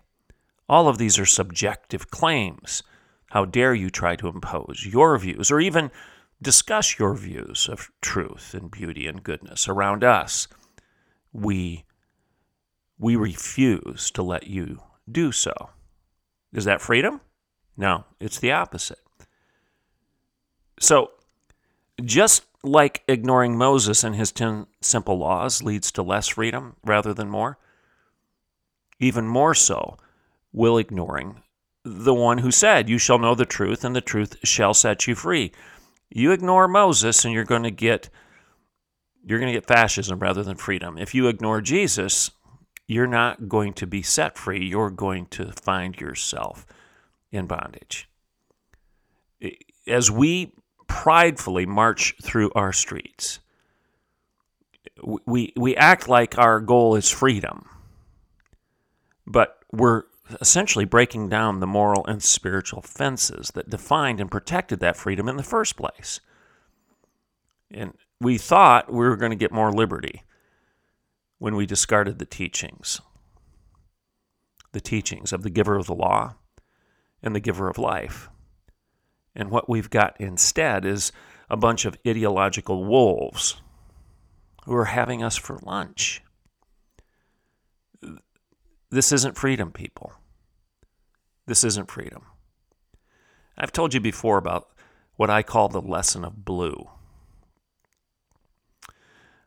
All 0.69 0.89
of 0.89 0.99
these 0.99 1.19
are 1.19 1.27
subjective 1.27 2.11
claims. 2.11 2.83
How 3.31 3.45
dare 3.45 3.75
you 3.75 3.91
try 3.91 4.17
to 4.17 4.29
impose 4.29 4.87
your 4.87 5.17
views 5.19 5.51
or 5.51 5.61
even 5.61 5.91
discuss 6.41 6.99
your 6.99 7.15
views 7.15 7.69
of 7.71 7.91
truth 8.01 8.55
and 8.55 8.71
beauty 8.71 9.07
and 9.07 9.23
goodness 9.23 9.69
around 9.69 10.03
us? 10.03 10.49
We, 11.33 11.85
we 12.99 13.15
refuse 13.17 14.11
to 14.13 14.23
let 14.23 14.47
you 14.47 14.83
do 15.11 15.33
so. 15.33 15.71
Is 16.53 16.65
that 16.65 16.81
freedom? 16.81 17.21
No, 17.77 18.05
it's 18.21 18.39
the 18.39 18.53
opposite. 18.53 19.04
So, 20.81 21.13
just 22.03 22.45
like 22.63 23.03
ignoring 23.07 23.57
Moses 23.57 24.03
and 24.03 24.17
his 24.17 24.33
10 24.33 24.67
simple 24.81 25.19
laws 25.19 25.63
leads 25.63 25.93
to 25.93 26.03
less 26.03 26.29
freedom 26.29 26.77
rather 26.85 27.15
than 27.15 27.29
more, 27.29 27.59
even 28.99 29.27
more 29.27 29.55
so 29.55 29.97
will 30.53 30.79
ignoring 30.79 31.43
the 31.85 32.15
one 32.15 32.39
who 32.39 32.51
said, 32.51 32.89
You 32.89 32.99
shall 32.99 33.19
know 33.19 33.35
the 33.35 33.45
truth, 33.45 33.85
and 33.85 33.95
the 33.95 34.01
truth 34.01 34.37
shall 34.43 34.75
set 34.75 35.07
you 35.07 35.15
free. 35.15 35.53
You 36.11 36.33
ignore 36.33 36.67
Moses, 36.67 37.25
and 37.25 37.35
you're 37.35 37.45
going 37.45 37.65
to 37.65 37.71
get 37.71 38.09
you're 39.27 39.39
going 39.39 39.53
to 39.53 39.59
get 39.59 39.67
fascism 39.67 40.19
rather 40.19 40.43
than 40.43 40.57
freedom. 40.57 40.99
If 40.99 41.15
you 41.15 41.29
ignore 41.29 41.63
Jesus, 41.63 42.31
you're 42.87 43.07
not 43.07 43.49
going 43.49 43.73
to 43.75 43.87
be 43.87 44.03
set 44.03 44.37
free. 44.37 44.67
You're 44.67 44.91
going 44.91 45.27
to 45.27 45.53
find 45.53 45.99
yourself 45.99 46.67
in 47.33 47.47
bondage. 47.47 48.09
As 49.87 50.11
we 50.11 50.53
pridefully 50.87 51.67
march 51.67 52.15
through 52.23 52.51
our 52.55 52.73
streets, 52.73 53.41
we, 55.27 55.53
we 55.57 55.77
act 55.77 56.09
like 56.09 56.39
our 56.39 56.61
goal 56.61 56.97
is 56.97 57.11
freedom, 57.11 57.69
but 59.27 59.59
we're 59.73 60.05
essentially 60.41 60.85
breaking 60.85 61.29
down 61.29 61.61
the 61.61 61.67
moral 61.67 62.05
and 62.07 62.23
spiritual 62.23 62.83
fences 62.83 63.51
that 63.55 63.69
defined 63.69 64.21
and 64.21 64.31
protected 64.31 64.81
that 64.81 64.97
freedom 64.97 65.29
in 65.29 65.37
the 65.37 65.43
first 65.43 65.77
place. 65.77 66.21
And 67.71 67.95
we 68.21 68.39
thought 68.39 68.93
we 68.93 69.07
were 69.07 69.17
going 69.17 69.31
to 69.31 69.37
get 69.37 69.53
more 69.53 69.73
liberty 69.73 70.23
when 71.39 71.57
we 71.57 71.67
discarded 71.67 72.19
the 72.19 72.27
teachings, 72.27 73.01
the 74.73 74.81
teachings 74.81 75.33
of 75.33 75.43
the 75.43 75.51
giver 75.51 75.77
of 75.77 75.87
the 75.87 75.95
law 75.95 76.35
and 77.23 77.35
the 77.35 77.41
giver 77.41 77.69
of 77.69 77.79
life. 77.79 78.31
And 79.35 79.51
what 79.51 79.69
we've 79.69 79.91
got 79.91 80.17
instead 80.21 80.85
is 80.85 81.13
a 81.51 81.57
bunch 81.57 81.85
of 81.85 81.97
ideological 82.07 82.85
wolves 82.85 83.57
who 84.65 84.75
are 84.75 84.87
having 84.87 85.23
us 85.23 85.37
for 85.37 85.59
lunch. 85.63 86.23
This 88.91 89.13
isn't 89.13 89.37
freedom, 89.37 89.73
people. 89.73 90.13
This 91.47 91.65
isn't 91.65 91.91
freedom. 91.91 92.23
I've 93.59 93.73
told 93.73 93.93
you 93.93 94.01
before 94.01 94.39
about 94.39 94.69
what 95.17 95.31
I 95.31 95.43
call 95.43 95.69
the 95.69 95.81
lesson 95.81 96.25
of 96.25 96.45
blue. 96.45 96.89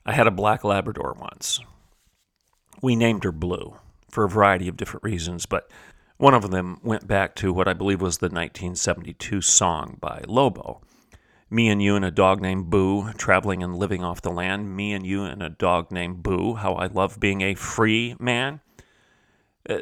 I 0.06 0.13
had 0.13 0.28
a 0.28 0.32
black 0.32 0.63
Labrador 0.63 1.15
once. 1.19 1.60
We 2.82 2.95
named 2.95 3.23
her 3.26 3.32
Blue 3.32 3.76
for 4.10 4.23
a 4.23 4.30
variety 4.30 4.67
of 4.67 4.78
different 4.78 5.04
reasons, 5.04 5.45
but 5.45 5.69
one 6.17 6.34
of 6.34 6.49
them 6.51 6.80
went 6.84 7.08
back 7.08 7.36
to 7.36 7.53
what 7.53 7.67
I 7.67 7.73
believe 7.73 8.01
was 8.01 8.17
the 8.17 8.25
1972 8.25 9.41
song 9.41 9.97
by 9.99 10.23
Lobo. 10.27 10.82
Me 11.49 11.69
and 11.69 11.82
you 11.82 11.95
and 11.95 12.03
a 12.03 12.12
dog 12.12 12.41
named 12.41 12.69
Boo, 12.69 13.13
traveling 13.13 13.63
and 13.63 13.77
living 13.77 14.03
off 14.03 14.21
the 14.21 14.30
land. 14.30 14.75
Me 14.75 14.93
and 14.93 15.06
you 15.06 15.23
and 15.23 15.41
a 15.41 15.49
dog 15.49 15.91
named 15.91 16.21
Boo, 16.21 16.56
how 16.56 16.73
I 16.73 16.88
love 16.88 17.19
being 17.19 17.41
a 17.41 17.56
free 17.56 18.15
man. 18.19 18.60
Uh, 19.69 19.80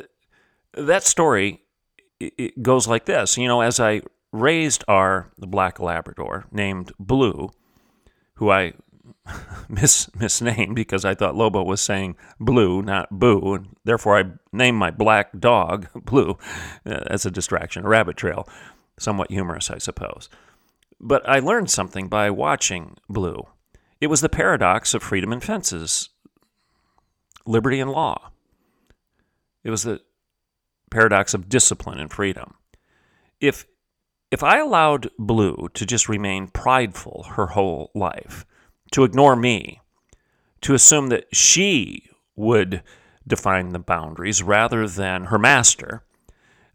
that 0.73 1.03
story 1.03 1.65
it 2.19 2.61
goes 2.61 2.87
like 2.87 3.05
this. 3.05 3.37
You 3.37 3.47
know, 3.47 3.61
as 3.61 3.79
I 3.79 4.01
raised 4.31 4.83
our 4.87 5.31
black 5.37 5.79
Labrador 5.79 6.45
named 6.51 6.91
Blue, 6.99 7.49
who 8.35 8.51
I 8.51 8.73
mis- 9.69 10.13
misnamed 10.15 10.75
because 10.75 11.05
I 11.05 11.15
thought 11.15 11.35
Lobo 11.35 11.63
was 11.63 11.81
saying 11.81 12.15
blue, 12.39 12.81
not 12.81 13.19
boo, 13.19 13.53
and 13.53 13.75
therefore 13.83 14.17
I 14.17 14.23
named 14.51 14.77
my 14.77 14.91
black 14.91 15.39
dog 15.39 15.87
Blue 16.05 16.37
uh, 16.85 17.03
as 17.07 17.25
a 17.25 17.31
distraction, 17.31 17.85
a 17.85 17.89
rabbit 17.89 18.17
trail. 18.17 18.47
Somewhat 18.97 19.31
humorous, 19.31 19.69
I 19.69 19.77
suppose. 19.77 20.29
But 20.99 21.27
I 21.27 21.39
learned 21.39 21.69
something 21.69 22.07
by 22.07 22.29
watching 22.29 22.97
Blue. 23.09 23.47
It 23.99 24.07
was 24.07 24.21
the 24.21 24.29
paradox 24.29 24.93
of 24.93 25.03
freedom 25.03 25.33
and 25.33 25.43
fences, 25.43 26.09
liberty 27.45 27.79
and 27.79 27.91
law. 27.91 28.31
It 29.63 29.69
was 29.69 29.83
the 29.83 30.01
paradox 30.91 31.33
of 31.33 31.49
discipline 31.49 31.99
and 31.99 32.11
freedom. 32.11 32.55
If 33.41 33.65
if 34.31 34.43
I 34.43 34.59
allowed 34.59 35.09
Blue 35.17 35.69
to 35.73 35.85
just 35.85 36.09
remain 36.09 36.47
prideful 36.47 37.25
her 37.35 37.47
whole 37.47 37.91
life, 37.93 38.45
to 38.91 39.03
ignore 39.03 39.35
me, 39.35 39.81
to 40.61 40.73
assume 40.73 41.07
that 41.07 41.33
she 41.33 42.09
would 42.35 42.81
define 43.27 43.69
the 43.69 43.79
boundaries 43.79 44.43
rather 44.43 44.87
than 44.87 45.25
her 45.25 45.39
master, 45.39 46.03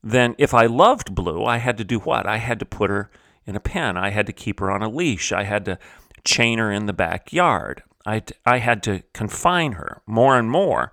then 0.03 0.35
if 0.39 0.55
I 0.55 0.67
loved 0.67 1.15
Blue, 1.15 1.45
I 1.45 1.59
had 1.59 1.77
to 1.79 1.85
do 1.85 1.99
what? 1.99 2.27
I 2.27 2.39
had 2.39 2.59
to 2.61 2.65
put 2.65 2.91
her 2.91 3.11
in 3.47 3.57
a 3.57 3.61
pen. 3.61 3.97
I 3.97 4.11
had 4.11 4.27
to 4.27 4.33
keep 4.33 4.61
her 4.61 4.71
on 4.71 4.83
a 4.83 4.89
leash. 4.89 5.33
I 5.33 5.45
had 5.45 5.65
to 5.67 5.79
chain 6.25 6.59
her 6.59 6.73
in 6.73 6.87
the 6.87 6.93
backyard. 6.93 7.83
I, 8.07 8.23
I 8.47 8.59
had 8.59 8.83
to 8.85 9.03
confine 9.13 9.73
her 9.73 10.03
more 10.07 10.39
and 10.39 10.51
more 10.51 10.91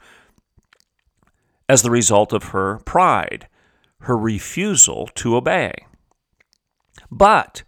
as 1.69 1.82
the 1.82 1.91
result 1.91 2.34
of 2.34 2.45
her 2.45 2.80
pride, 2.80 3.47
her 4.01 4.17
refusal 4.17 5.10
to 5.15 5.36
obey. 5.36 5.73
But 7.10 7.63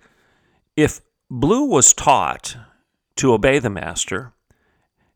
if 0.75 1.01
Blue 1.29 1.65
was 1.65 1.93
taught 1.93 2.57
to 3.19 3.33
obey 3.33 3.59
the 3.59 3.69
master, 3.69 4.33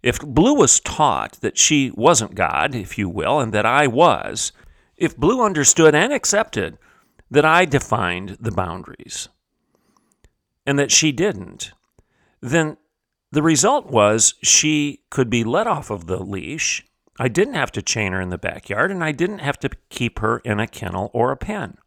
if 0.02 0.20
Blue 0.20 0.54
was 0.54 0.82
taught 0.82 1.40
that 1.40 1.58
she 1.58 1.92
wasn't 1.96 2.36
God, 2.36 2.76
if 2.76 2.98
you 2.98 3.08
will, 3.08 3.40
and 3.40 3.54
that 3.54 3.66
I 3.66 3.88
was, 3.88 4.52
if 4.98 5.18
Blue 5.18 5.42
understood 5.42 5.96
and 5.96 6.12
accepted 6.12 6.78
that 7.32 7.46
I 7.46 7.64
defined 7.64 8.38
the 8.42 8.52
boundaries 8.52 9.30
and 10.66 10.78
that 10.78 10.92
she 10.92 11.14
didn't, 11.14 11.72
then 12.42 12.76
the 13.32 13.42
result 13.42 13.90
was 13.90 14.36
she 14.44 15.04
could 15.10 15.30
be 15.30 15.46
let 15.46 15.66
off 15.66 15.90
of 15.90 16.08
the 16.08 16.22
leash. 16.22 16.86
I 17.18 17.30
didn't 17.30 17.54
have 17.54 17.72
to 17.72 17.82
chain 17.82 18.12
her 18.12 18.20
in 18.20 18.30
the 18.30 18.38
backyard, 18.38 18.92
and 18.92 19.04
I 19.04 19.14
didn't 19.14 19.40
have 19.40 19.60
to 19.60 19.70
keep 19.90 20.20
her 20.20 20.40
in 20.40 20.60
a 20.60 20.68
kennel 20.68 21.10
or 21.14 21.32
a 21.32 21.38
pen. 21.38 21.78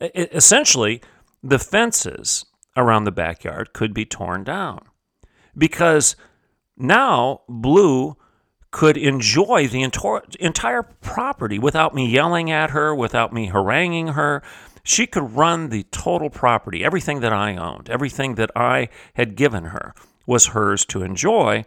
Essentially, 0.00 1.02
the 1.42 1.58
fences 1.58 2.46
around 2.76 3.04
the 3.04 3.12
backyard 3.12 3.74
could 3.74 3.92
be 3.92 4.06
torn 4.06 4.44
down 4.44 4.89
because 5.56 6.16
now 6.76 7.42
Blue 7.48 8.16
could 8.70 8.96
enjoy 8.96 9.66
the 9.66 9.82
entire 10.38 10.82
property 10.82 11.58
without 11.58 11.94
me 11.94 12.08
yelling 12.08 12.50
at 12.50 12.70
her, 12.70 12.94
without 12.94 13.32
me 13.32 13.46
haranguing 13.46 14.08
her. 14.08 14.42
She 14.82 15.06
could 15.06 15.34
run 15.34 15.68
the 15.68 15.82
total 15.84 16.30
property, 16.30 16.84
everything 16.84 17.20
that 17.20 17.32
I 17.32 17.56
owned, 17.56 17.90
everything 17.90 18.36
that 18.36 18.50
I 18.54 18.88
had 19.14 19.36
given 19.36 19.64
her 19.66 19.94
was 20.26 20.48
hers 20.48 20.84
to 20.86 21.02
enjoy 21.02 21.64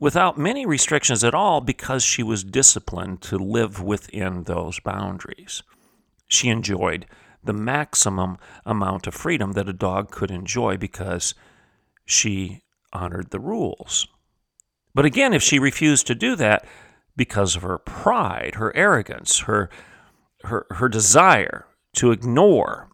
without 0.00 0.38
many 0.38 0.64
restrictions 0.64 1.22
at 1.22 1.34
all 1.34 1.60
because 1.60 2.02
she 2.02 2.22
was 2.22 2.42
disciplined 2.42 3.20
to 3.20 3.36
live 3.36 3.82
within 3.82 4.44
those 4.44 4.80
boundaries. 4.80 5.62
She 6.26 6.48
enjoyed 6.48 7.06
the 7.44 7.52
maximum 7.52 8.38
amount 8.64 9.06
of 9.06 9.14
freedom 9.14 9.52
that 9.52 9.68
a 9.68 9.74
dog 9.74 10.10
could 10.10 10.30
enjoy 10.30 10.76
because 10.78 11.34
she 12.06 12.62
honored 12.92 13.30
the 13.30 13.40
rules. 13.40 14.06
But 14.94 15.04
again, 15.04 15.32
if 15.32 15.42
she 15.42 15.58
refused 15.58 16.06
to 16.08 16.14
do 16.14 16.36
that 16.36 16.66
because 17.16 17.56
of 17.56 17.62
her 17.62 17.78
pride, 17.78 18.56
her 18.56 18.74
arrogance, 18.76 19.40
her, 19.40 19.70
her, 20.44 20.66
her 20.70 20.88
desire 20.88 21.66
to 21.94 22.10
ignore 22.10 22.88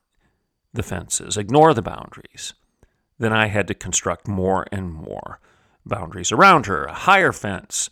the 0.72 0.82
fences, 0.82 1.36
ignore 1.36 1.72
the 1.74 1.82
boundaries, 1.82 2.54
then 3.18 3.32
I 3.32 3.46
had 3.46 3.66
to 3.68 3.74
construct 3.74 4.28
more 4.28 4.66
and 4.70 4.92
more 4.92 5.40
boundaries 5.84 6.32
around 6.32 6.66
her, 6.66 6.84
a 6.84 6.92
higher 6.92 7.32
fence. 7.32 7.88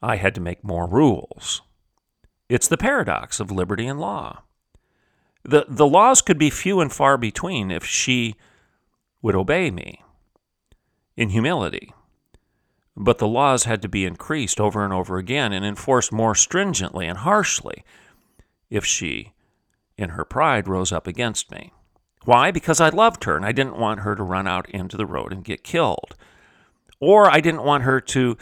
I 0.00 0.16
had 0.16 0.34
to 0.36 0.40
make 0.40 0.64
more 0.64 0.88
rules. 0.88 1.62
It's 2.48 2.68
the 2.68 2.78
paradox 2.78 3.40
of 3.40 3.50
liberty 3.50 3.86
and 3.86 4.00
law. 4.00 4.42
The, 5.44 5.66
the 5.68 5.86
laws 5.86 6.22
could 6.22 6.38
be 6.38 6.50
few 6.50 6.80
and 6.80 6.92
far 6.92 7.18
between 7.18 7.70
if 7.70 7.84
she 7.84 8.36
would 9.20 9.34
obey 9.34 9.70
me 9.70 10.02
in 11.18 11.30
humility. 11.30 11.92
But 12.96 13.18
the 13.18 13.26
laws 13.26 13.64
had 13.64 13.82
to 13.82 13.88
be 13.88 14.06
increased 14.06 14.60
over 14.60 14.84
and 14.84 14.92
over 14.92 15.18
again 15.18 15.52
and 15.52 15.66
enforced 15.66 16.12
more 16.12 16.36
stringently 16.36 17.08
and 17.08 17.18
harshly 17.18 17.82
if 18.70 18.84
she, 18.84 19.32
in 19.96 20.10
her 20.10 20.24
pride, 20.24 20.68
rose 20.68 20.92
up 20.92 21.08
against 21.08 21.50
me. 21.50 21.72
Why? 22.24 22.52
Because 22.52 22.80
I 22.80 22.90
loved 22.90 23.24
her 23.24 23.36
and 23.36 23.44
I 23.44 23.50
didn't 23.50 23.78
want 23.78 24.00
her 24.00 24.14
to 24.14 24.22
run 24.22 24.46
out 24.46 24.70
into 24.70 24.96
the 24.96 25.06
road 25.06 25.32
and 25.32 25.44
get 25.44 25.64
killed. 25.64 26.14
Or 27.00 27.28
I 27.28 27.40
didn't 27.40 27.64
want 27.64 27.82
her 27.82 28.00
to 28.00 28.36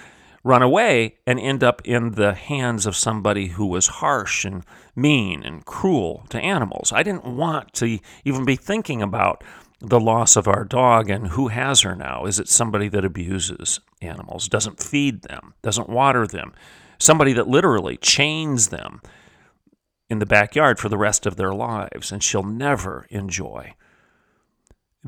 run 0.44 0.62
away 0.62 1.16
and 1.26 1.40
end 1.40 1.64
up 1.64 1.80
in 1.84 2.12
the 2.12 2.34
hands 2.34 2.84
of 2.84 2.94
somebody 2.94 3.48
who 3.48 3.66
was 3.66 3.86
harsh 3.86 4.44
and 4.44 4.64
mean 4.94 5.42
and 5.42 5.64
cruel 5.64 6.26
to 6.28 6.38
animals. 6.40 6.92
I 6.92 7.02
didn't 7.02 7.24
want 7.24 7.72
to 7.74 7.98
even 8.24 8.44
be 8.44 8.56
thinking 8.56 9.00
about 9.00 9.42
the 9.80 10.00
loss 10.00 10.36
of 10.36 10.48
our 10.48 10.64
dog 10.64 11.10
and 11.10 11.28
who 11.28 11.48
has 11.48 11.82
her 11.82 11.94
now. 11.94 12.24
Is 12.24 12.38
it 12.38 12.48
somebody 12.48 12.88
that 12.88 13.04
abuses 13.04 13.80
animals, 14.00 14.48
doesn't 14.48 14.82
feed 14.82 15.22
them, 15.22 15.54
doesn't 15.62 15.88
water 15.88 16.26
them, 16.26 16.54
somebody 16.98 17.32
that 17.34 17.48
literally 17.48 17.96
chains 17.96 18.68
them 18.68 19.00
in 20.08 20.18
the 20.18 20.26
backyard 20.26 20.78
for 20.78 20.88
the 20.88 20.98
rest 20.98 21.26
of 21.26 21.36
their 21.36 21.52
lives, 21.52 22.12
and 22.12 22.22
she'll 22.22 22.42
never 22.42 23.06
enjoy 23.10 23.74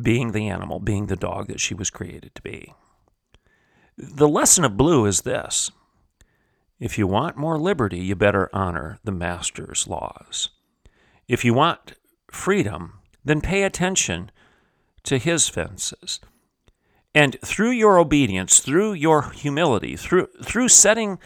being 0.01 0.33
the 0.33 0.49
animal, 0.49 0.81
being 0.81 1.07
the 1.07 1.17
dog 1.17 1.49
that 1.49 1.61
she 1.61 1.75
was 1.75 1.91
created 1.91 2.35
to 2.35 2.43
be. 2.43 2.75
The 3.97 4.29
lesson 4.29 4.65
of 4.65 4.77
blue 4.77 5.07
is 5.07 5.23
this 5.23 5.71
if 6.79 6.99
you 6.99 7.07
want 7.07 7.37
more 7.37 7.59
liberty, 7.59 7.99
you 7.99 8.15
better 8.15 8.49
honor 8.53 8.99
the 9.03 9.13
master's 9.13 9.89
laws. 9.89 10.51
If 11.27 11.45
you 11.45 11.53
want 11.53 11.95
freedom, 12.31 13.01
then 13.25 13.41
pay 13.41 13.65
attention 13.65 14.31
to 15.05 15.19
his 15.19 15.49
fences. 15.49 16.21
And 17.15 17.39
through 17.45 17.71
your 17.71 17.99
obedience, 17.99 18.61
through 18.61 18.93
your 18.93 19.31
humility, 19.31 19.97
through 19.97 20.29
through 20.43 20.69
setting 20.69 21.19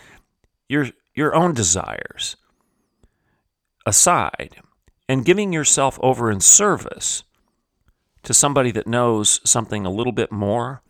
your 0.69 0.89
your 1.15 1.35
own 1.35 1.55
desires 1.55 2.37
aside 3.85 4.57
and 5.09 5.25
giving 5.25 5.53
yourself 5.53 5.99
over 6.03 6.31
in 6.31 6.41
service 6.41 7.25
to 8.23 8.33
somebody 8.33 8.71
that 8.71 8.87
knows 8.87 9.41
something 9.45 9.85
a 9.85 9.91
little 9.91 10.13
bit 10.13 10.31
more 10.31 10.83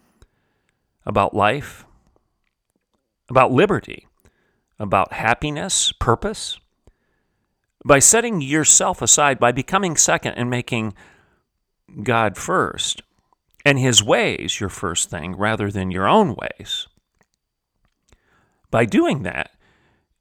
about 1.06 1.34
life, 1.34 1.84
about 3.28 3.50
liberty, 3.50 4.06
about 4.78 5.14
happiness, 5.14 5.92
purpose, 5.92 6.58
by 7.84 7.98
setting 7.98 8.40
yourself 8.40 9.02
aside, 9.02 9.38
by 9.38 9.50
becoming 9.50 9.96
second 9.96 10.34
and 10.34 10.50
making 10.50 10.94
God 12.02 12.36
first, 12.36 13.02
and 13.64 13.78
His 13.78 14.02
ways 14.02 14.60
your 14.60 14.68
first 14.68 15.10
thing 15.10 15.36
rather 15.36 15.70
than 15.70 15.90
your 15.90 16.08
own 16.08 16.36
ways. 16.36 16.88
By 18.70 18.84
doing 18.86 19.22
that, 19.22 19.50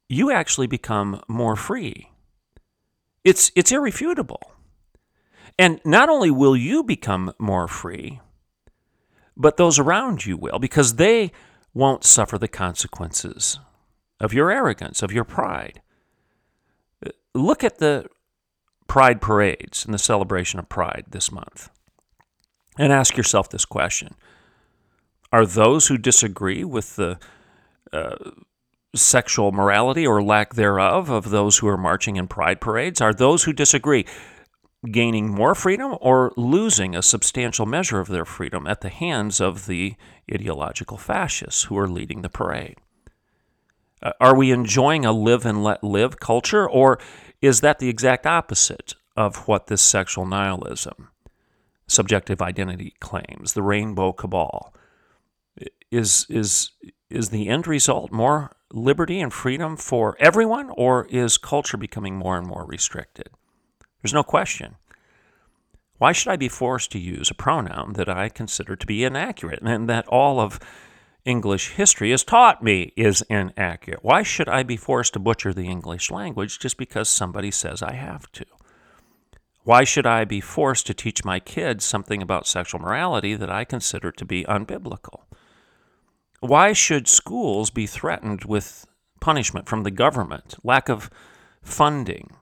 you 0.08 0.30
actually 0.30 0.66
become 0.66 1.22
more 1.28 1.56
free. 1.56 2.10
It's, 3.24 3.50
it's 3.54 3.72
irrefutable. 3.72 4.52
And 5.58 5.80
not 5.84 6.08
only 6.08 6.30
will 6.30 6.56
you 6.56 6.82
become 6.82 7.32
more 7.38 7.68
free, 7.68 8.20
but 9.36 9.56
those 9.56 9.78
around 9.78 10.26
you 10.26 10.36
will, 10.36 10.58
because 10.58 10.96
they 10.96 11.32
won't 11.72 12.04
suffer 12.04 12.36
the 12.36 12.48
consequences 12.48 13.58
of 14.20 14.34
your 14.34 14.50
arrogance, 14.50 15.02
of 15.02 15.12
your 15.12 15.24
pride. 15.24 15.80
Look 17.34 17.64
at 17.64 17.78
the 17.78 18.06
pride 18.86 19.20
parades 19.20 19.84
and 19.84 19.94
the 19.94 19.98
celebration 19.98 20.58
of 20.58 20.68
pride 20.68 21.04
this 21.10 21.32
month 21.32 21.70
and 22.78 22.92
ask 22.92 23.16
yourself 23.16 23.48
this 23.48 23.64
question 23.64 24.14
Are 25.32 25.46
those 25.46 25.88
who 25.88 25.98
disagree 25.98 26.64
with 26.64 26.96
the 26.96 27.18
uh, 27.92 28.16
sexual 28.94 29.52
morality 29.52 30.06
or 30.06 30.22
lack 30.22 30.54
thereof 30.54 31.10
of 31.10 31.30
those 31.30 31.58
who 31.58 31.68
are 31.68 31.76
marching 31.76 32.16
in 32.16 32.28
pride 32.28 32.60
parades? 32.60 33.00
Are 33.00 33.14
those 33.14 33.44
who 33.44 33.52
disagree 33.52 34.06
gaining 34.90 35.30
more 35.30 35.54
freedom 35.54 35.96
or 36.00 36.32
losing 36.36 36.96
a 36.96 37.02
substantial 37.02 37.66
measure 37.66 38.00
of 38.00 38.08
their 38.08 38.24
freedom 38.24 38.66
at 38.66 38.80
the 38.80 38.88
hands 38.88 39.40
of 39.40 39.66
the 39.66 39.94
ideological 40.32 40.96
fascists 40.96 41.64
who 41.64 41.78
are 41.78 41.88
leading 41.88 42.22
the 42.22 42.28
parade? 42.28 42.76
Uh, 44.02 44.12
are 44.20 44.36
we 44.36 44.50
enjoying 44.50 45.04
a 45.04 45.12
live 45.12 45.46
and 45.46 45.62
let 45.62 45.84
live 45.84 46.18
culture, 46.18 46.68
or 46.68 46.98
is 47.42 47.60
that 47.60 47.80
the 47.80 47.88
exact 47.88 48.24
opposite 48.24 48.94
of 49.16 49.48
what 49.48 49.66
this 49.66 49.82
sexual 49.82 50.24
nihilism, 50.24 51.08
subjective 51.86 52.40
identity 52.40 52.94
claims, 53.00 53.52
the 53.52 53.62
rainbow 53.62 54.12
cabal? 54.12 54.72
Is, 55.90 56.24
is, 56.30 56.70
is 57.10 57.28
the 57.28 57.48
end 57.48 57.66
result 57.66 58.10
more 58.10 58.52
liberty 58.72 59.20
and 59.20 59.32
freedom 59.32 59.76
for 59.76 60.16
everyone, 60.18 60.70
or 60.70 61.06
is 61.10 61.36
culture 61.36 61.76
becoming 61.76 62.16
more 62.16 62.38
and 62.38 62.46
more 62.46 62.64
restricted? 62.64 63.28
There's 64.00 64.14
no 64.14 64.22
question. 64.22 64.76
Why 65.98 66.12
should 66.12 66.30
I 66.32 66.36
be 66.36 66.48
forced 66.48 66.90
to 66.92 66.98
use 66.98 67.30
a 67.30 67.34
pronoun 67.34 67.92
that 67.92 68.08
I 68.08 68.28
consider 68.28 68.74
to 68.74 68.86
be 68.86 69.04
inaccurate 69.04 69.60
and 69.62 69.88
that 69.88 70.06
all 70.08 70.40
of 70.40 70.58
English 71.24 71.70
history 71.70 72.10
has 72.10 72.24
taught 72.24 72.62
me 72.62 72.92
is 72.96 73.22
inaccurate? 73.30 74.02
Why 74.02 74.22
should 74.22 74.48
I 74.48 74.62
be 74.62 74.76
forced 74.76 75.12
to 75.12 75.20
butcher 75.20 75.52
the 75.52 75.68
English 75.68 76.10
language 76.10 76.58
just 76.58 76.76
because 76.76 77.08
somebody 77.08 77.50
says 77.50 77.82
I 77.82 77.92
have 77.92 78.30
to? 78.32 78.44
Why 79.64 79.84
should 79.84 80.06
I 80.06 80.24
be 80.24 80.40
forced 80.40 80.86
to 80.88 80.94
teach 80.94 81.24
my 81.24 81.38
kids 81.38 81.84
something 81.84 82.20
about 82.20 82.48
sexual 82.48 82.80
morality 82.80 83.36
that 83.36 83.50
I 83.50 83.64
consider 83.64 84.10
to 84.10 84.24
be 84.24 84.44
unbiblical? 84.44 85.20
Why 86.40 86.72
should 86.72 87.06
schools 87.06 87.70
be 87.70 87.86
threatened 87.86 88.44
with 88.44 88.86
punishment 89.20 89.68
from 89.68 89.84
the 89.84 89.92
government, 89.92 90.56
lack 90.64 90.88
of 90.88 91.08
funding? 91.62 92.32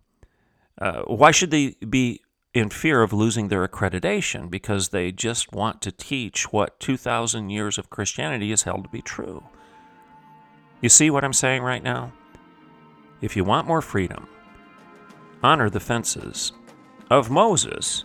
Uh, 0.80 1.02
why 1.02 1.30
should 1.30 1.50
they 1.50 1.76
be 1.86 2.22
in 2.52 2.68
fear 2.68 3.02
of 3.02 3.12
losing 3.12 3.48
their 3.48 3.66
accreditation 3.66 4.50
because 4.50 4.88
they 4.88 5.12
just 5.12 5.52
want 5.52 5.80
to 5.82 5.92
teach 5.92 6.52
what 6.52 6.80
2,000 6.80 7.50
years 7.50 7.78
of 7.78 7.90
Christianity 7.90 8.50
is 8.50 8.64
held 8.64 8.84
to 8.84 8.90
be 8.90 9.02
true? 9.02 9.44
You 10.80 10.88
see 10.88 11.10
what 11.10 11.24
I'm 11.24 11.32
saying 11.32 11.62
right 11.62 11.82
now? 11.82 12.12
If 13.20 13.36
you 13.36 13.44
want 13.44 13.66
more 13.66 13.82
freedom, 13.82 14.26
honor 15.42 15.70
the 15.70 15.80
fences 15.80 16.52
of 17.10 17.30
Moses 17.30 18.04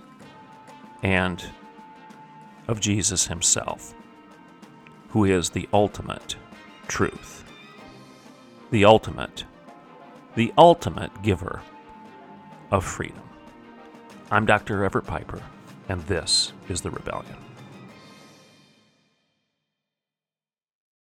and 1.01 1.43
of 2.67 2.79
Jesus 2.79 3.27
himself 3.27 3.93
who 5.15 5.23
is 5.23 5.49
the 5.49 5.69
ultimate 5.71 6.35
truth, 6.89 7.45
the 8.69 8.83
ultimate, 8.83 9.45
the 10.35 10.53
ultimate 10.57 11.21
giver 11.21 11.61
of 12.69 12.83
freedom. 12.83 13.24
I'm 14.31 14.47
Dr. 14.47 14.83
Everett 14.83 15.05
Piper, 15.05 15.39
and 15.87 16.01
this 16.07 16.51
is 16.67 16.81
The 16.81 16.89
Rebellion. 16.89 17.44